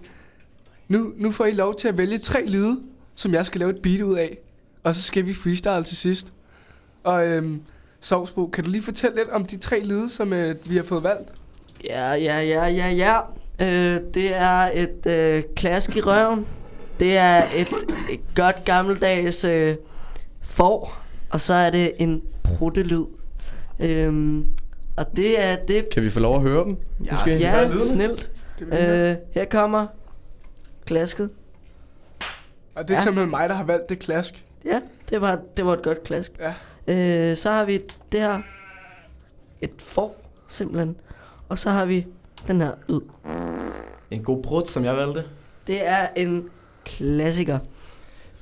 [0.87, 2.79] nu, nu får I lov til at vælge tre lyde,
[3.15, 4.37] som jeg skal lave et beat ud af,
[4.83, 6.33] og så skal vi freestyle til sidst.
[7.03, 7.61] Og øhm,
[8.01, 11.03] Sovsbo, kan du lige fortælle lidt om de tre lyde, som øh, vi har fået
[11.03, 11.29] valgt?
[11.85, 13.19] Ja, ja, ja, ja, ja.
[13.61, 16.45] Øh, det er et øh, klask i røven.
[16.99, 17.67] Det er et,
[18.11, 19.75] et godt gammeldags øh,
[20.41, 21.01] får.
[21.29, 23.05] Og så er det en pruttelyd.
[23.79, 24.47] Øhm,
[24.95, 25.89] og det er det.
[25.89, 26.77] Kan vi få lov at høre dem?
[27.05, 27.37] Ja, måske?
[27.37, 28.31] ja snilt.
[28.61, 29.87] Øh, her kommer
[30.85, 31.29] klasket.
[32.75, 33.01] Og det er Ja.
[33.01, 34.45] simpelthen mig, der har valgt det klask.
[34.65, 34.79] Ja,
[35.09, 36.31] det var, det var et godt klask.
[36.87, 37.29] Ja.
[37.31, 37.81] Øh, så har vi
[38.11, 38.41] det her.
[39.61, 40.95] Et får, simpelthen.
[41.49, 42.07] Og så har vi
[42.47, 43.01] den her yd.
[44.11, 45.23] En god brud, som jeg valgte.
[45.67, 46.49] Det er en
[46.85, 47.59] klassiker.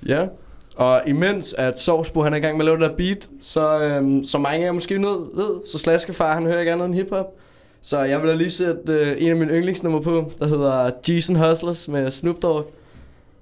[0.06, 0.28] Ja.
[0.76, 3.82] Og imens at Sovsbo han er i gang med at lave det der beat, så
[3.82, 6.96] øhm, som mange af jer måske nød, ved, så Slaskefar han hører ikke andet end
[6.96, 7.26] hiphop.
[7.82, 10.92] Så jeg vil da lige sætte øh, en af mine yndlingsnummer på, der hedder
[11.30, 12.74] and Hustlers med Snoop Dogg.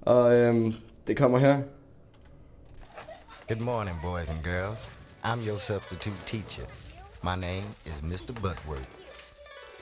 [0.02, 0.74] Og øhm,
[1.08, 1.58] det kommer her.
[3.48, 4.90] Good morning, boys and girls.
[5.24, 6.66] I'm your substitute teacher.
[7.24, 8.34] My name is Mr.
[8.34, 9.01] Butworth.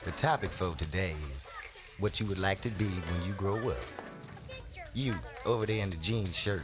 [0.02, 1.44] The topic for today is
[1.98, 3.84] what you would like to be when you grow up.
[4.94, 6.62] You, over there in the jean shirt,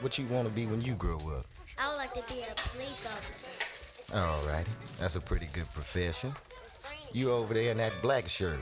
[0.00, 1.44] what you want to be when you grow up?
[1.78, 3.50] I would like to be a police officer.
[4.16, 6.32] Alrighty, that's a pretty good profession.
[7.12, 8.60] You over there in that black shirt,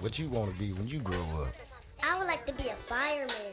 [0.00, 1.52] what you want to be when you grow up?
[2.02, 3.52] I would like to be a fireman.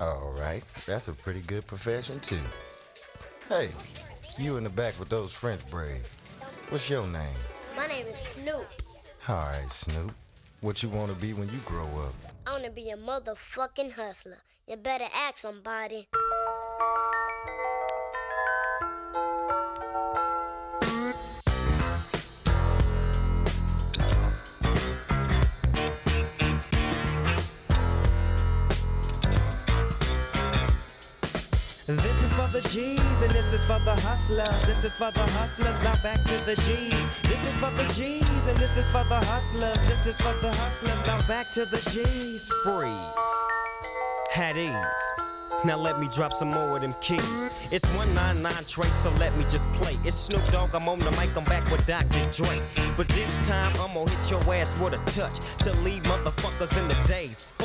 [0.00, 2.40] Alright, that's a pretty good profession too.
[3.46, 3.68] Hey,
[4.38, 6.16] you in the back with those French braids.
[6.70, 7.36] What's your name?
[7.80, 8.66] My name is Snoop.
[9.26, 10.12] Alright, Snoop.
[10.60, 12.12] What you want to be when you grow up?
[12.46, 14.36] I want to be a motherfucking hustler.
[14.68, 16.06] You better ask somebody.
[32.60, 34.66] The G's and this is for the hustlers.
[34.66, 35.82] This is for the hustlers.
[35.82, 37.22] Now back to the G's.
[37.22, 39.80] This is for the G's and this is for the hustlers.
[39.86, 40.98] This is for the hustlers.
[41.06, 42.48] Now back to the G's.
[42.64, 42.92] Freeze.
[44.30, 45.26] Had ease.
[45.64, 47.70] Now let me drop some more of them keys.
[47.72, 49.96] It's 199 trace, so let me just play.
[50.04, 52.30] It's Snoop Dogg, I'm on the mic, I'm back with Dr.
[52.32, 52.62] Dre.
[52.96, 56.88] But this time I'm gonna hit your ass with a touch to leave motherfuckers in
[56.88, 57.59] the up.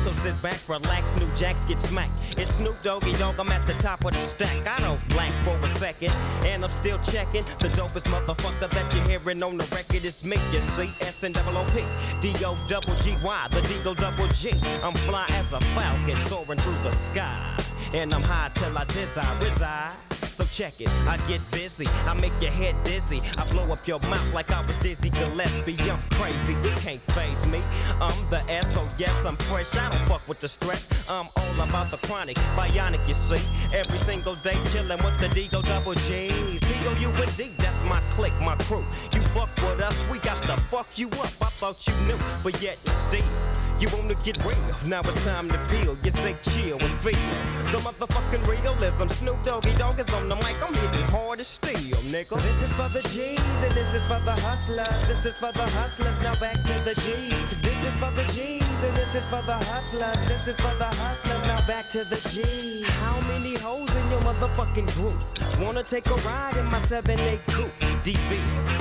[0.00, 2.38] So sit back, relax, new jacks get smacked.
[2.38, 4.66] It's Snoop Doggy Dogg, I'm at the top of the stack.
[4.66, 6.10] I don't blank for a second,
[6.46, 7.44] and I'm still checking.
[7.60, 10.88] The dopest motherfucker that you're hearing on the record is me, you see.
[11.06, 11.84] S N double O P,
[12.22, 14.52] D O double G Y, the D go double G.
[14.82, 17.58] I'm fly as a falcon soaring through the sky.
[17.92, 20.09] And I'm high till I desire reside.
[20.40, 23.20] So check it, I get busy, I make your head dizzy.
[23.36, 25.76] I blow up your mouth like I was Dizzy Gillespie.
[25.82, 27.60] I'm crazy, you can't phase me.
[28.00, 29.76] I'm the S, so yes, I'm fresh.
[29.76, 31.10] I don't fuck with the stress.
[31.10, 33.42] I'm all about the chronic, bionic, you see.
[33.76, 36.62] Every single day chillin' with the D-Go double G's.
[36.64, 38.84] P-O-U-N-D, that's my clique, my crew.
[39.12, 41.36] You fuck with us, we got to fuck you up.
[41.42, 43.60] I thought you knew, but yet and still.
[43.78, 45.96] You wanna get real, now it's time to peel.
[46.04, 49.06] You say chill and feel the motherfucking realism.
[49.06, 52.38] Snoop Doggy Dogg is on the mic, I'm hitting hard as steel, nigga.
[52.38, 55.08] This is for the G's and this is for the hustlers.
[55.08, 57.60] This is for the hustlers, now back to the G's.
[57.60, 60.24] this is for the G's and this is for the hustlers.
[60.30, 62.86] This is for the hustlers, now back to the G's.
[63.02, 65.18] How many hoes in your motherfucking group?
[65.60, 67.74] Wanna take a ride in my 7-8 coupe?
[68.04, 68.30] DV.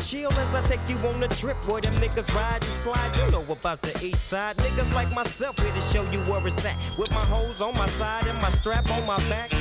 [0.08, 3.12] Chill as I take you on a trip where them niggas ride and slide.
[3.18, 4.56] You know about the east side.
[4.58, 6.78] Niggas like myself here to show you where it's at.
[6.97, 9.52] With my hoes on my side and my strap on my back.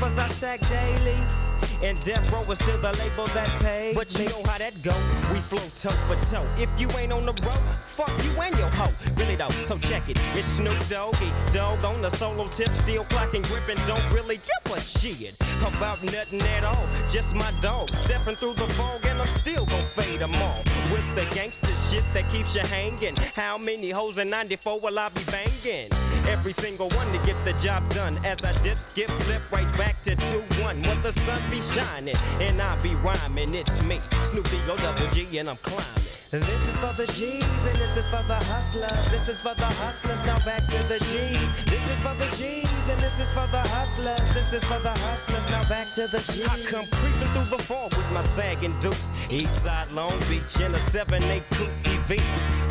[0.00, 1.49] Rappers hashtag daily.
[1.82, 3.94] And death row is still the label that pays.
[3.94, 4.92] But you know how that go.
[5.32, 6.46] We flow toe for toe.
[6.58, 8.92] If you ain't on the road, fuck you and your hoe.
[9.16, 10.18] Really though, so check it.
[10.34, 13.82] It's Snoop Doggy Dog on the solo tip, still clocking, gripping.
[13.86, 16.86] Don't really give a shit about nothing at all.
[17.08, 20.62] Just my dog stepping through the fog, and I'm still gon' fade them all.
[20.92, 23.16] with the gangster shit that keeps you hanging.
[23.34, 25.88] How many hoes in 94 will I be banging?
[26.28, 28.18] Every single one to get the job done.
[28.24, 30.86] As I dip, skip, flip right back to 2-1.
[30.86, 35.38] When the sun be shining and I be rhyming, it's me, Snoopy O double G,
[35.38, 36.09] and I'm climbing.
[36.30, 39.10] This is for the G's and this is for the hustlers.
[39.10, 40.24] This is for the hustlers.
[40.24, 41.64] Now back to the G's.
[41.64, 44.22] This is for the G's and this is for the hustlers.
[44.32, 45.50] This is for the hustlers.
[45.50, 46.46] Now back to the G's.
[46.46, 49.10] I come creeping through the fall with my sagging dukes.
[49.28, 52.22] East side Long Beach in a 7-8 coupe EV.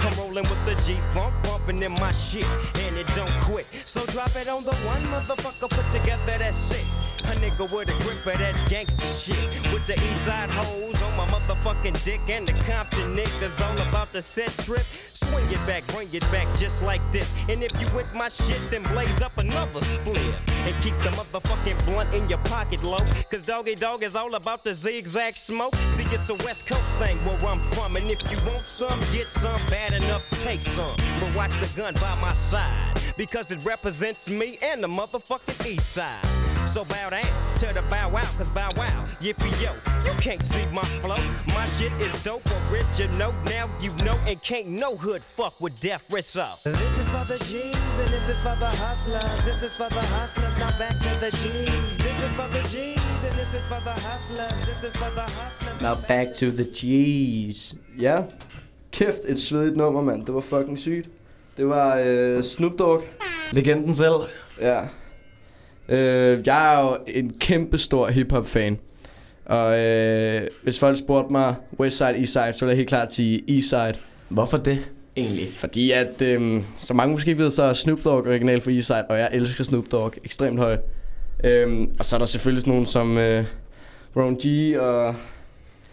[0.07, 2.47] I'm rolling with the G funk bumping in my shit
[2.87, 3.65] and it don't quit.
[3.83, 6.87] So drop it on the one motherfucker put together that shit.
[7.29, 9.37] A nigga with a grip of that gangster shit.
[9.71, 12.21] With the east side hoes on my motherfucking dick.
[12.29, 14.81] And the Compton niggas all about the set trip.
[14.81, 17.33] Swing it back, bring it back just like this.
[17.49, 20.17] And if you with my shit, then blaze up another split.
[20.65, 23.03] And keep the motherfucking blunt in your pocket low.
[23.31, 25.75] Cause doggy dog is all about the zigzag smoke.
[25.75, 27.95] See, it's a West Coast thing where I'm from.
[27.95, 29.61] And if you want some, get some.
[29.67, 30.95] Bad enough, take some.
[31.19, 32.99] But watch the gun by my side.
[33.17, 36.48] Because it represents me and the motherfucking east side.
[36.73, 37.25] So bow down
[37.57, 39.71] to the bow wow, cause bow wow, yippee yo,
[40.05, 41.17] you can't see my flow.
[41.47, 46.05] My shit is dope, original, now you know, and can't no hood fuck with death
[46.13, 46.61] wrist up.
[46.63, 49.45] This is for the G's and this is for the hustlers.
[49.45, 51.97] This is for the hustlers, now back to the G's.
[51.97, 54.67] This is for the G's and this is for the hustlers.
[54.67, 55.81] This is for the hustlers.
[55.81, 57.75] Now back to the G's.
[57.97, 58.23] Ja,
[58.91, 60.25] kæft et svedigt nummer, mand.
[60.25, 61.09] Det var fucking sygt.
[61.57, 63.03] Det var øh, Snoop Dogg.
[63.51, 64.21] Legenden selv.
[64.61, 64.87] Ja.
[65.89, 68.77] Øh, jeg er jo en kæmpe stor hip-hop-fan.
[69.45, 73.93] Og øh, hvis folk spurgte mig Westside, Eastside, så ville jeg helt klart sige Eastside.
[74.29, 74.79] Hvorfor det
[75.17, 75.47] egentlig?
[75.53, 79.19] Fordi at, øh, som mange måske ved, så er Snoop Dogg original for Eastside, og
[79.19, 80.79] jeg elsker Snoop Dogg ekstremt højt.
[81.43, 83.45] Øhm, og så er der selvfølgelig sådan nogen som øh,
[84.15, 85.15] Ron G og...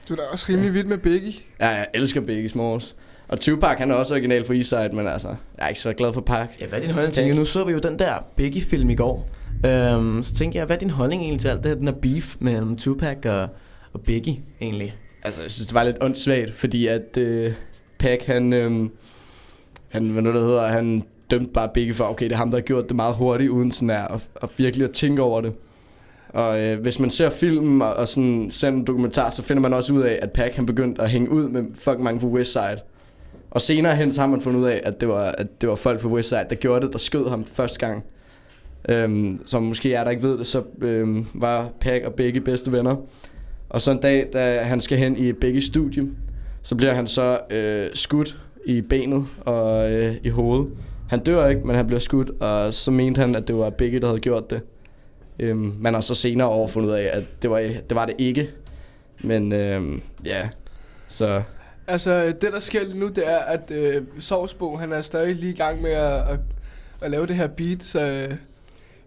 [0.08, 1.32] Du er da også rimelig vild med Biggie.
[1.60, 2.96] Ja, jeg elsker Biggie Smalls.
[3.28, 6.12] Og Tupac, han er også original for Eastside, men altså, jeg er ikke så glad
[6.12, 6.48] for Pac.
[6.60, 9.28] Ja, hvad er din holdning til Nu så vi jo den der Biggie-film i går.
[9.64, 11.94] Øhm, så tænker jeg, hvad er din holdning egentlig til alt det her, den her
[11.94, 13.48] beef mellem Tupac og,
[13.92, 14.94] og Biggie egentlig?
[15.22, 17.52] Altså, jeg synes, det var lidt åndssvagt, fordi at øh,
[17.98, 18.88] Pac, han, øh,
[19.88, 22.58] han, hvad nu det hedder, han dømte bare Biggie for, okay, det er ham, der
[22.58, 25.52] har gjort det meget hurtigt, uden sådan at, at, at virkelig at tænke over det.
[26.28, 29.72] Og øh, hvis man ser filmen og, og sådan ser en dokumentar, så finder man
[29.72, 32.78] også ud af, at Pac han begyndte at hænge ud med fucking mange fra Westside.
[33.50, 35.74] Og senere hen så har man fundet ud af, at det var, at det var
[35.74, 38.04] folk fra Westside, der gjorde det, der skød ham første gang.
[38.88, 42.72] Øhm, som måske er der ikke ved det, så øhm, var Pack og Begge bedste
[42.72, 42.96] venner.
[43.68, 46.08] Og så en dag, da han skal hen i Begge studie,
[46.62, 50.68] så bliver han så øh, skudt i benet og øh, i hovedet.
[51.08, 54.00] Han dør ikke, men han bliver skudt, og så mente han, at det var Begge,
[54.00, 54.60] der havde gjort det.
[55.38, 58.50] Øhm, man har så senere overfundet ud af, at det var, det var det ikke.
[59.20, 60.48] Men øhm, ja,
[61.08, 61.42] så...
[61.86, 65.52] Altså, det der sker lige nu, det er, at øh, Sovsbo, han er stadig lige
[65.52, 66.38] i gang med at, at,
[67.00, 68.36] at lave det her beat, så øh,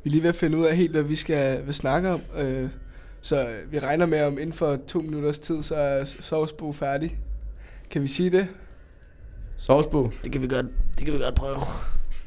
[0.04, 2.22] vi er lige ved at finde ud af helt, hvad vi skal vil snakke om.
[2.38, 2.70] Øh,
[3.22, 7.18] så vi regner med, om inden for to minutters tid, så er Sovsbo færdig.
[7.90, 8.48] Kan vi sige det?
[9.58, 10.10] Sovsbo?
[10.24, 10.66] Det kan vi godt,
[10.98, 11.58] det kan vi godt prøve.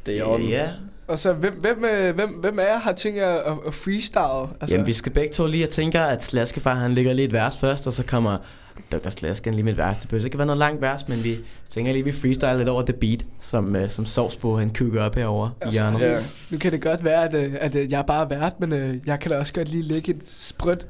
[0.06, 0.38] Det er.
[0.38, 0.70] Ja.
[1.06, 4.48] Og så, hvem, hvem, øh, hvem, hvem af jer har tænkt jer at, at freestyle?
[4.60, 4.74] Altså.
[4.74, 7.58] Jamen, vi skal begge to lige at tænke, at Slaskefar han ligger lige et vers
[7.58, 8.38] først, og så kommer
[8.92, 9.10] Dr.
[9.10, 10.22] Slasken lige med et vers til bøsse.
[10.24, 11.36] Det kan være noget langt vers, men vi
[11.70, 14.70] tænker lige, at vi freestyle lidt over det beat, som, uh, som sovs på, han
[14.78, 16.00] kugger op herovre i Altså, hjørnet.
[16.00, 16.18] ja.
[16.50, 18.96] Nu kan det godt være, at, øh, at øh, jeg er bare vært, men øh,
[19.06, 20.86] jeg kan da også godt lige lægge et sprødt,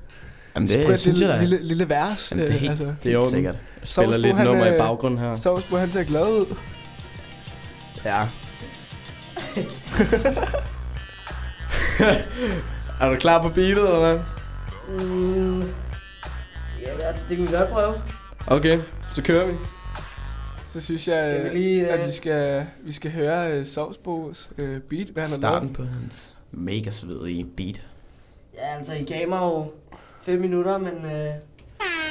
[0.55, 2.31] Jamen, det sprødt synes lille, jeg lille, lille vers.
[2.33, 3.31] Jamen, det er helt- det er i Sovsbo, orden.
[3.31, 3.55] sikkert.
[3.81, 5.35] Jeg spiller lidt han, nummer i baggrunden her.
[5.35, 6.57] Sovsbo, han ser glad ud.
[8.05, 8.21] Ja.
[13.01, 14.19] er du klar på beatet, eller hvad?
[15.07, 15.63] Mm,
[16.87, 17.95] ja, det, det kan vi godt prøve.
[18.47, 18.79] Okay,
[19.13, 19.53] så kører vi.
[20.67, 24.51] Så synes jeg, Skal vi lige, at øh, vi skal, vi skal høre uh, Sovsbos
[24.63, 27.83] uh, beat, hvad han Starten på hans mega svedige beat.
[28.55, 29.71] Ja, altså, I gav mig jo
[30.23, 31.11] fem minutter, men øh,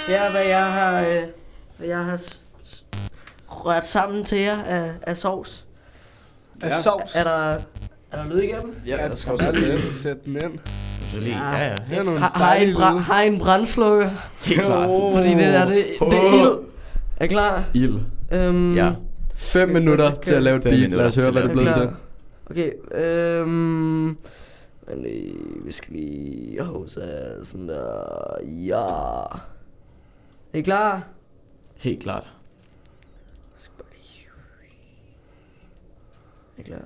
[0.07, 1.23] her er, hvad jeg har, øh,
[1.77, 2.85] hvad jeg har s- s-
[3.47, 5.67] rørt sammen til jer af, af sovs.
[6.61, 6.75] Af Ja.
[6.81, 7.15] sovs?
[7.15, 7.39] Er der,
[8.11, 8.75] er der lyd igennem?
[8.87, 9.95] Ja, der skal også sætte den ind.
[9.95, 10.59] Sæt den ind.
[11.11, 11.33] Selvfølgelig.
[11.33, 11.75] Ja, ja.
[11.89, 14.09] Det er Har, en bra- har en brandslukker?
[14.45, 14.89] Helt klart.
[15.15, 16.59] Fordi det der, det, det er ild.
[17.17, 17.63] Er klar?
[17.73, 17.99] Ild.
[18.31, 18.93] Øhm, Ja.
[19.35, 20.89] Fem okay, minutter så til at lave et beat.
[20.91, 21.89] Lad os høre, hvad det er blevet til.
[22.49, 22.71] Okay,
[23.05, 24.17] øhm...
[24.87, 27.01] Men øh, vi skal lige hose
[27.43, 28.37] sådan der...
[28.43, 28.75] Ja.
[30.53, 31.01] Er I klar?
[31.77, 32.23] Helt klart.
[36.57, 36.81] Er I klar?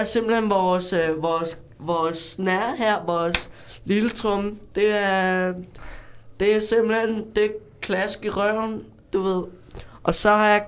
[0.00, 3.50] Er, det er simpelthen vores, øh, vores, vores snare her, vores
[3.84, 4.58] lille trum.
[4.74, 5.54] Det er,
[6.40, 8.82] det er simpelthen, det klask i røven,
[9.12, 9.42] du ved.
[10.02, 10.64] Og så har jeg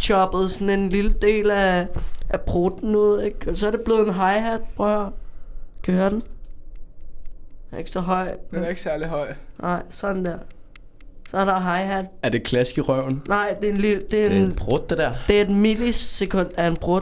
[0.00, 1.88] choppet sådan en lille del af,
[2.30, 3.50] af prutten ud, ikke?
[3.50, 5.12] Og så er det blevet en hi-hat, prøv at høre.
[5.82, 6.20] Kan I høre den?
[6.20, 8.28] Den er ikke så høj.
[8.50, 9.34] Den er ikke særlig høj.
[9.62, 10.38] Nej, sådan der.
[11.30, 12.04] Så er der hi-hat.
[12.22, 13.22] Er det klask i røven?
[13.28, 14.00] Nej, det er en lille...
[14.10, 15.12] Det er, Det er en, en brud, det der.
[15.26, 17.00] det er et millisekund af en brud.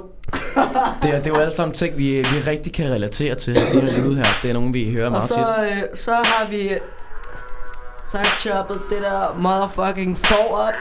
[1.03, 3.55] Det er, det er jo alle sammen ting, vi, vi rigtig kan relatere til.
[3.55, 5.35] Det her lyde her, det er nogen, vi hører Og meget så,
[5.69, 5.77] tit.
[5.77, 6.69] øh, så har vi...
[8.11, 10.75] Så har jeg choppet det der motherfucking får op.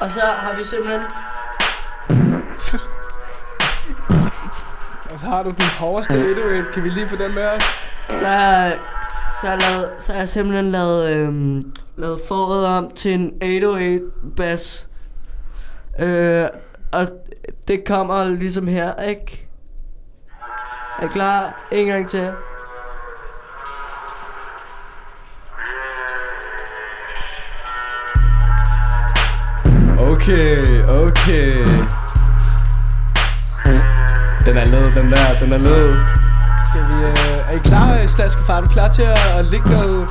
[0.00, 1.00] Og så har vi simpelthen...
[5.12, 6.72] Og så har du den hårdeste 808.
[6.72, 7.62] Kan vi lige få den med os?
[8.08, 8.16] Så,
[9.40, 13.32] så, har jeg lavet, så har jeg simpelthen lavet, øhm, lavet foråret om til en
[13.42, 14.00] 808
[14.36, 14.88] bass.
[16.00, 16.46] Øh,
[16.92, 17.06] og
[17.68, 19.48] det kommer ligesom her, ikke?
[20.98, 21.68] Er I klar?
[21.72, 22.32] En gang til.
[29.98, 31.66] Okay, okay.
[34.46, 36.06] Den er lavet, den der, den er lavet.
[36.68, 37.04] Skal vi...
[37.04, 38.56] Øh, er I klar, Slaskefar?
[38.56, 40.08] Er du klar til at, at lægge noget...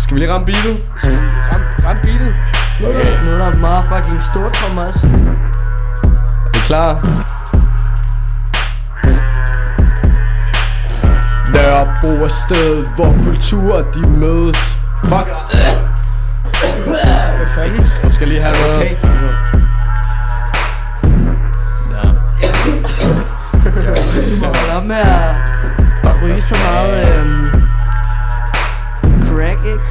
[0.00, 0.84] Skal vi lige ramme beatet?
[0.96, 1.18] Skal vi
[1.52, 2.34] ramme, ramme beatet?
[2.80, 3.24] Okay.
[3.24, 4.80] Nu er der motherfucking stort for.
[4.80, 4.92] Er I
[6.68, 6.94] klar?
[11.54, 14.78] Nørrebro er stedet, hvor kulturer de mødes.
[15.04, 15.28] Fuck.
[18.02, 18.76] Jeg skal lige have noget.
[18.76, 18.94] Okay.
[24.40, 25.34] Må holde op med at,
[26.04, 27.50] at ryge så meget øhm,
[29.24, 29.84] crack, ikke?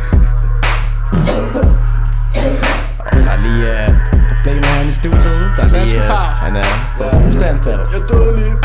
[2.99, 4.06] Og der er lige uh,
[4.47, 5.51] problemer herinde i studiet.
[5.57, 6.39] Der er lige, uh, Slaskefar.
[6.41, 6.63] han er
[6.97, 7.79] fået hosteanfald.
[7.93, 8.55] Jeg døde lige.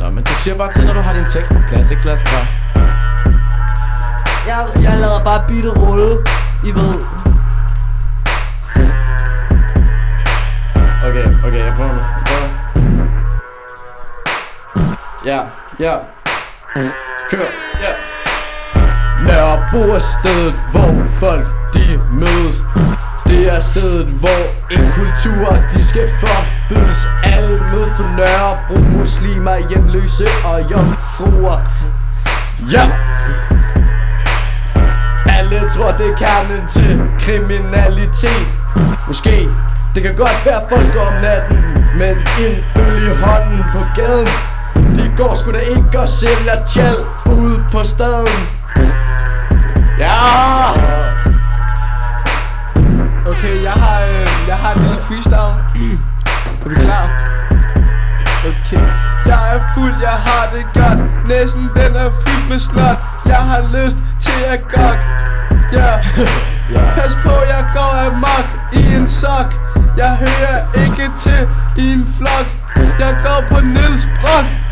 [0.00, 2.46] Nå, men du siger bare til, når du har din tekst på plads, ikke Slaskefar?
[4.46, 6.18] Jeg, jeg lader bare beatet rulle,
[6.64, 6.94] I ved.
[11.08, 12.00] Okay, okay, jeg prøver nu.
[12.00, 12.48] Jeg prøver.
[15.24, 15.40] Ja,
[15.80, 15.94] ja.
[17.30, 17.38] Kør,
[17.84, 17.92] ja.
[19.26, 22.64] Nørrebro er stedet, hvor folk de mødes.
[23.40, 27.08] Det er stedet, hvor en kultur de skal forbydes.
[27.22, 31.58] Alle mødes på Nørrebro, muslimer, hjemløse og jomfruer.
[32.72, 32.90] Ja!
[35.38, 38.48] Alle tror, det er kernen til kriminalitet.
[39.06, 39.48] Måske
[39.94, 41.58] det kan godt være folk om natten,
[41.98, 44.28] men en øl i hånden på gaden.
[44.96, 46.96] De går sgu da ikke og sælger tjal
[47.36, 48.40] ude på staden.
[49.98, 51.29] Ja!
[53.30, 55.56] Okay, jeg har, øh, jeg har en lille freestyle.
[56.64, 57.04] Er vi klar?
[58.50, 58.86] Okay.
[59.26, 63.62] Jeg er fuld, jeg har det godt Næsen den er fyldt med snot Jeg har
[63.76, 65.00] lyst til at gok
[65.76, 66.94] Ja yeah.
[66.96, 69.54] Pas på, jeg går amok i en sok
[69.96, 72.46] Jeg hører ikke til i en flok
[72.98, 74.69] Jeg går på Niels Brock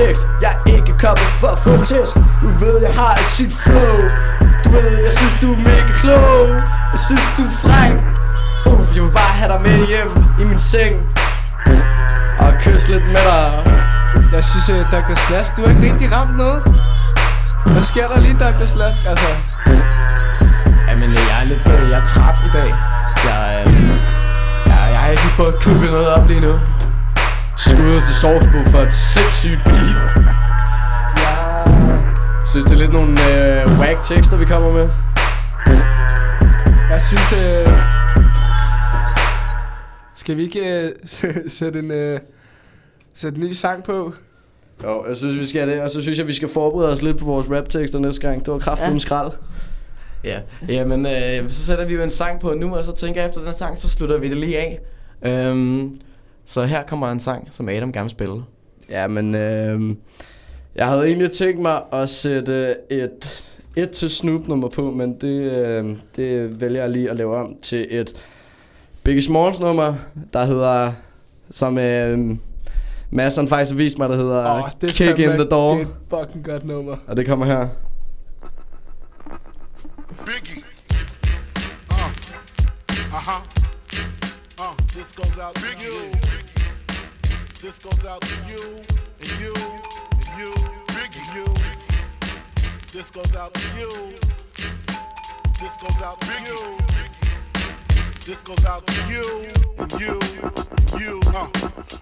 [0.00, 3.12] den rap tekst Jeg er ikke kommet for at få test Du ved, jeg har
[3.12, 3.96] et sygt flow
[4.64, 6.46] Du ved, jeg synes, du er mega klog
[6.92, 7.92] Jeg synes, du er fræk
[8.72, 10.94] Uff, jeg vil bare have dig med hjem i min seng
[12.38, 13.48] Og kysse lidt med dig
[14.32, 15.14] Jeg synes, uh, Dr.
[15.26, 16.62] Slask, du har ikke rigtig ramt noget
[17.72, 18.66] Hvad sker der lige, Dr.
[18.66, 19.00] Slask?
[19.12, 19.30] Altså,
[20.88, 22.70] Jamen, øh, jeg er lidt øh, jeg er træt i dag.
[23.28, 23.72] Jeg, øh,
[24.66, 26.54] jeg, jeg har ikke lige fået kukket noget op lige nu.
[27.66, 29.96] Skud til Sovsbo for et sindssygt beat
[31.18, 31.64] ja
[32.46, 34.88] Synes det er lidt nogle øh, whack tekster, vi kommer med
[36.90, 37.68] Jeg synes, øh,
[40.14, 40.92] skal vi ikke øh,
[41.58, 42.20] sætte en, øh,
[43.14, 44.12] sætte en ny sang på?
[44.84, 47.18] Jo, jeg synes, vi skal det Og så synes jeg, vi skal forberede os lidt
[47.18, 48.92] på vores rap-tekster næste gang Det var kraften Ja.
[48.92, 48.98] ja.
[48.98, 49.30] skrald
[50.24, 53.28] Ja, jamen, øh, så sætter vi jo en sang på nu, og så tænker jeg
[53.28, 54.78] efter den sang, så slutter vi det lige af.
[55.22, 56.00] Øhm,
[56.50, 58.42] så her kommer en sang, som Adam gerne vil spille.
[58.88, 59.96] Ja, men øh,
[60.74, 65.52] jeg havde egentlig tænkt mig at sætte et, et til Snoop nummer på, men det,
[65.52, 68.12] øh, det vælger jeg lige at lave om til et
[69.02, 69.94] Biggie Smalls nummer,
[70.32, 70.92] der hedder,
[71.50, 72.36] som øh,
[73.10, 75.74] Madsen faktisk har vist mig, der hedder oh, det Kick in the Door.
[75.74, 76.96] Det er et fucking godt nummer.
[77.06, 77.68] Og det kommer her.
[80.26, 80.64] Biggie.
[81.90, 81.96] Uh.
[83.16, 83.59] Uh-huh.
[84.92, 86.10] This goes out to you.
[87.62, 88.76] This goes out to you
[89.20, 89.54] and you
[90.12, 90.52] and you
[90.88, 91.22] Biggie.
[91.22, 91.54] and you.
[92.92, 94.18] This goes out to you.
[95.60, 96.76] This goes out to you.
[98.26, 101.20] This goes out to you and you and you.
[101.34, 101.48] Uh.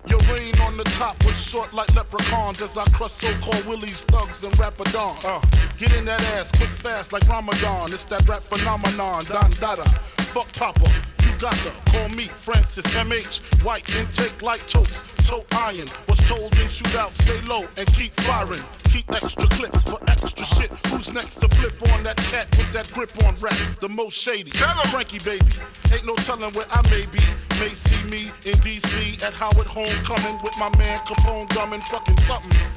[0.09, 4.43] Your reign on the top was short like leprechauns as I crush so-called willies, thugs,
[4.43, 5.24] and rapadons.
[5.24, 5.41] Uh.
[5.76, 7.93] Get in that ass quick, fast like Ramadan.
[7.93, 9.84] It's that rap phenomenon, Don Dada.
[9.84, 11.18] Fuck Papa.
[11.39, 13.62] You got to call me Francis MH.
[13.62, 15.86] White intake like toast, toe iron.
[16.09, 18.59] Was told in shootout, stay low and keep firing.
[18.91, 20.70] Keep extra clips for extra shit.
[20.89, 23.55] Who's next to flip on that cat with that grip on rap?
[23.78, 24.51] The most shady.
[24.91, 25.47] Frankie baby.
[25.95, 27.22] Ain't no telling where I may be.
[27.61, 32.68] May see me in DC at Howard Homecoming with my man Capone drumming fucking something.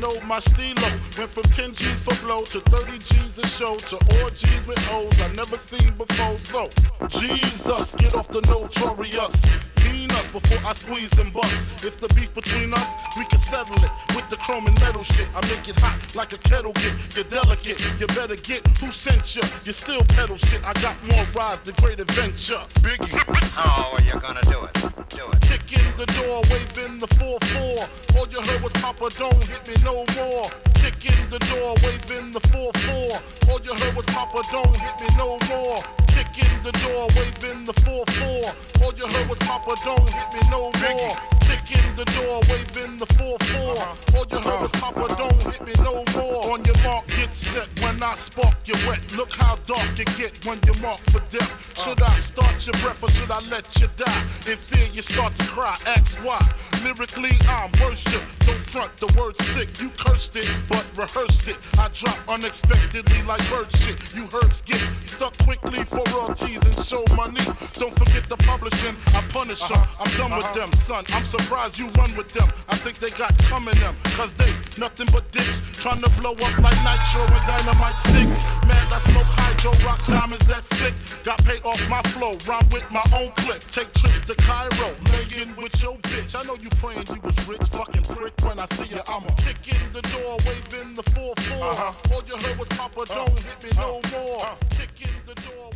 [0.00, 0.90] Know my stilo.
[1.18, 5.20] Went from 10 G's for blow to 30 G's a show to orgies with O's
[5.20, 6.38] I never seen before.
[6.38, 6.70] So,
[7.08, 9.77] Jesus, get off the notorious.
[9.84, 11.84] Mean us before I squeeze and bust.
[11.84, 15.28] If the beef between us, we can settle it with the chrome and metal shit.
[15.34, 16.94] I make it hot like a kettle get.
[17.14, 19.42] You're delicate, you better get who sent you.
[19.64, 20.62] You still pedal shit.
[20.64, 22.60] I got more rides than great adventure.
[22.84, 23.14] Biggie.
[23.54, 24.74] How are you gonna do it?
[25.10, 25.40] Do it.
[25.48, 28.16] Kick in the door, waving the 4-4.
[28.16, 30.46] All you heard was Papa, don't hit me no more.
[30.74, 33.50] Kick in the door, waving the 4-4.
[33.50, 35.78] All you heard was Papa, don't hit me no more.
[36.12, 38.82] Kick in the door, waving the 4-4.
[38.82, 41.16] All you heard was Papa, don't hit me no more.
[41.48, 44.14] Kick in the door, waving the 4-4.
[44.14, 46.52] All you heard was Papa, don't hit me no more.
[46.52, 47.68] On your mark, get set.
[47.80, 51.78] When I spark you wet, look how dark you get when you're marked for death.
[51.78, 51.82] Uh.
[51.82, 54.22] Should I start your breath or should I let you die?
[54.50, 55.76] In fear, you start to cry.
[55.86, 56.40] Ask why.
[56.84, 58.22] Lyrically, I'm worship.
[58.46, 59.80] Don't front the word sick.
[59.80, 61.58] You cursed it, but rehearsed it.
[61.78, 63.98] I drop unexpectedly like bird shit.
[64.14, 67.42] You herbs get stuck quickly for royalties and show money.
[67.74, 68.94] Don't forget the publishing.
[69.14, 69.82] I punish them.
[69.98, 71.04] I'm done with them, son.
[71.12, 72.48] I'm surprised you run with them.
[72.68, 73.94] I think they got coming them.
[74.14, 75.60] Cause they nothing but dicks.
[75.82, 78.38] Trying to blow up like nitro and dynamite sticks.
[78.66, 80.94] Mad, I smoke hydro, rock diamonds, that's sick.
[81.24, 83.62] Got paid off my flow, rhyme with my own clip.
[83.66, 86.38] Take trips to Cairo, laying with your bitch.
[86.38, 88.34] I know you praying you was rich, fucking prick.
[88.46, 91.34] When I see you, I'ma kick in the door, waving the 4-4.
[91.34, 92.14] Uh-huh.
[92.14, 94.18] All you heard was Papa, don't hit me no uh-huh.
[94.18, 94.42] more.
[94.42, 94.56] Uh-huh.
[94.70, 95.70] Kick in the door,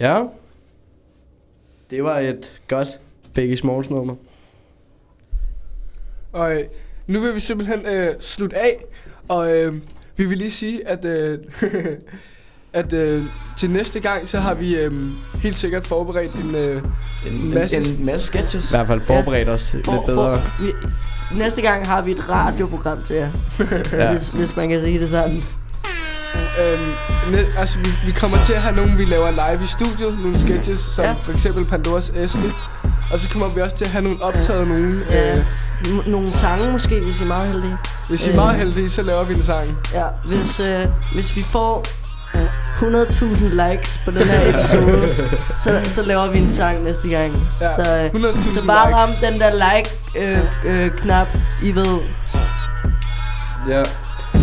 [0.00, 0.39] Ja.
[1.90, 2.88] Det var et godt
[3.34, 4.14] Biggie Smalls nummer.
[6.32, 6.64] Og øh,
[7.06, 8.84] nu vil vi simpelthen øh, slutte af,
[9.28, 9.74] og øh,
[10.16, 11.38] vi vil lige sige, at, øh,
[12.72, 13.24] at øh,
[13.58, 14.92] til næste gang, så har vi øh,
[15.42, 16.82] helt sikkert forberedt en, øh,
[17.26, 18.70] En- masse, en- en masse sketches.
[18.70, 20.40] I hvert fald forberedt os lidt bedre.
[20.60, 20.72] vi,
[21.38, 23.30] næste gang har vi et radioprogram til jer.
[23.92, 24.04] Ja.
[24.04, 24.10] ja.
[24.12, 25.42] hvis, hvis man kan sige det sådan.
[26.34, 26.92] Øhm,
[27.32, 30.18] ne, altså, vi, vi kommer til at have nogle, vi laver live i studiet.
[30.18, 31.10] Nogle sketches, som ja.
[31.10, 31.16] Ja.
[31.22, 32.52] for eksempel Pandoras Æske.
[33.12, 35.00] Og så kommer vi også til at have nogle optaget nogle.
[35.10, 35.36] Ja.
[35.36, 35.44] Øh,
[36.06, 37.76] nogle sange måske, hvis I er meget heldige.
[38.08, 39.78] hvis I er meget heldige, så laver vi en sang.
[39.94, 41.84] Ja, hvis, øh, hvis vi får
[42.34, 45.08] 100.000 likes på den her episode,
[45.64, 47.48] så, så laver vi en sang næste gang.
[47.60, 48.96] Ja, så, øh, 100.000 så bare likes.
[49.24, 51.28] ram den der like-knap, øh, øh, knap,
[51.62, 51.98] I ved.
[53.68, 53.82] Ja.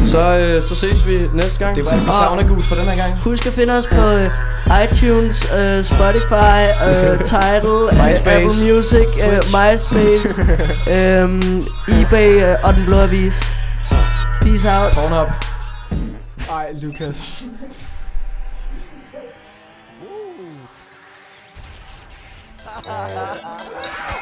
[0.08, 1.76] Så, øh, så ses vi næste gang.
[1.76, 3.24] Det var alt for Saunagus for den her gang.
[3.24, 4.30] Husk at finde os på øh,
[4.84, 8.30] iTunes, øh, Spotify, øh, Tidal, øh, MySpace.
[8.32, 9.38] Apple Music, øh.
[9.56, 10.36] MySpace,
[10.96, 13.44] øh, eBay øh, og Den Blå Avis.
[14.42, 14.92] Peace out.
[14.94, 15.28] Pornhub.
[16.50, 17.44] Ej, Lukas.
[22.86, 24.17] Uh.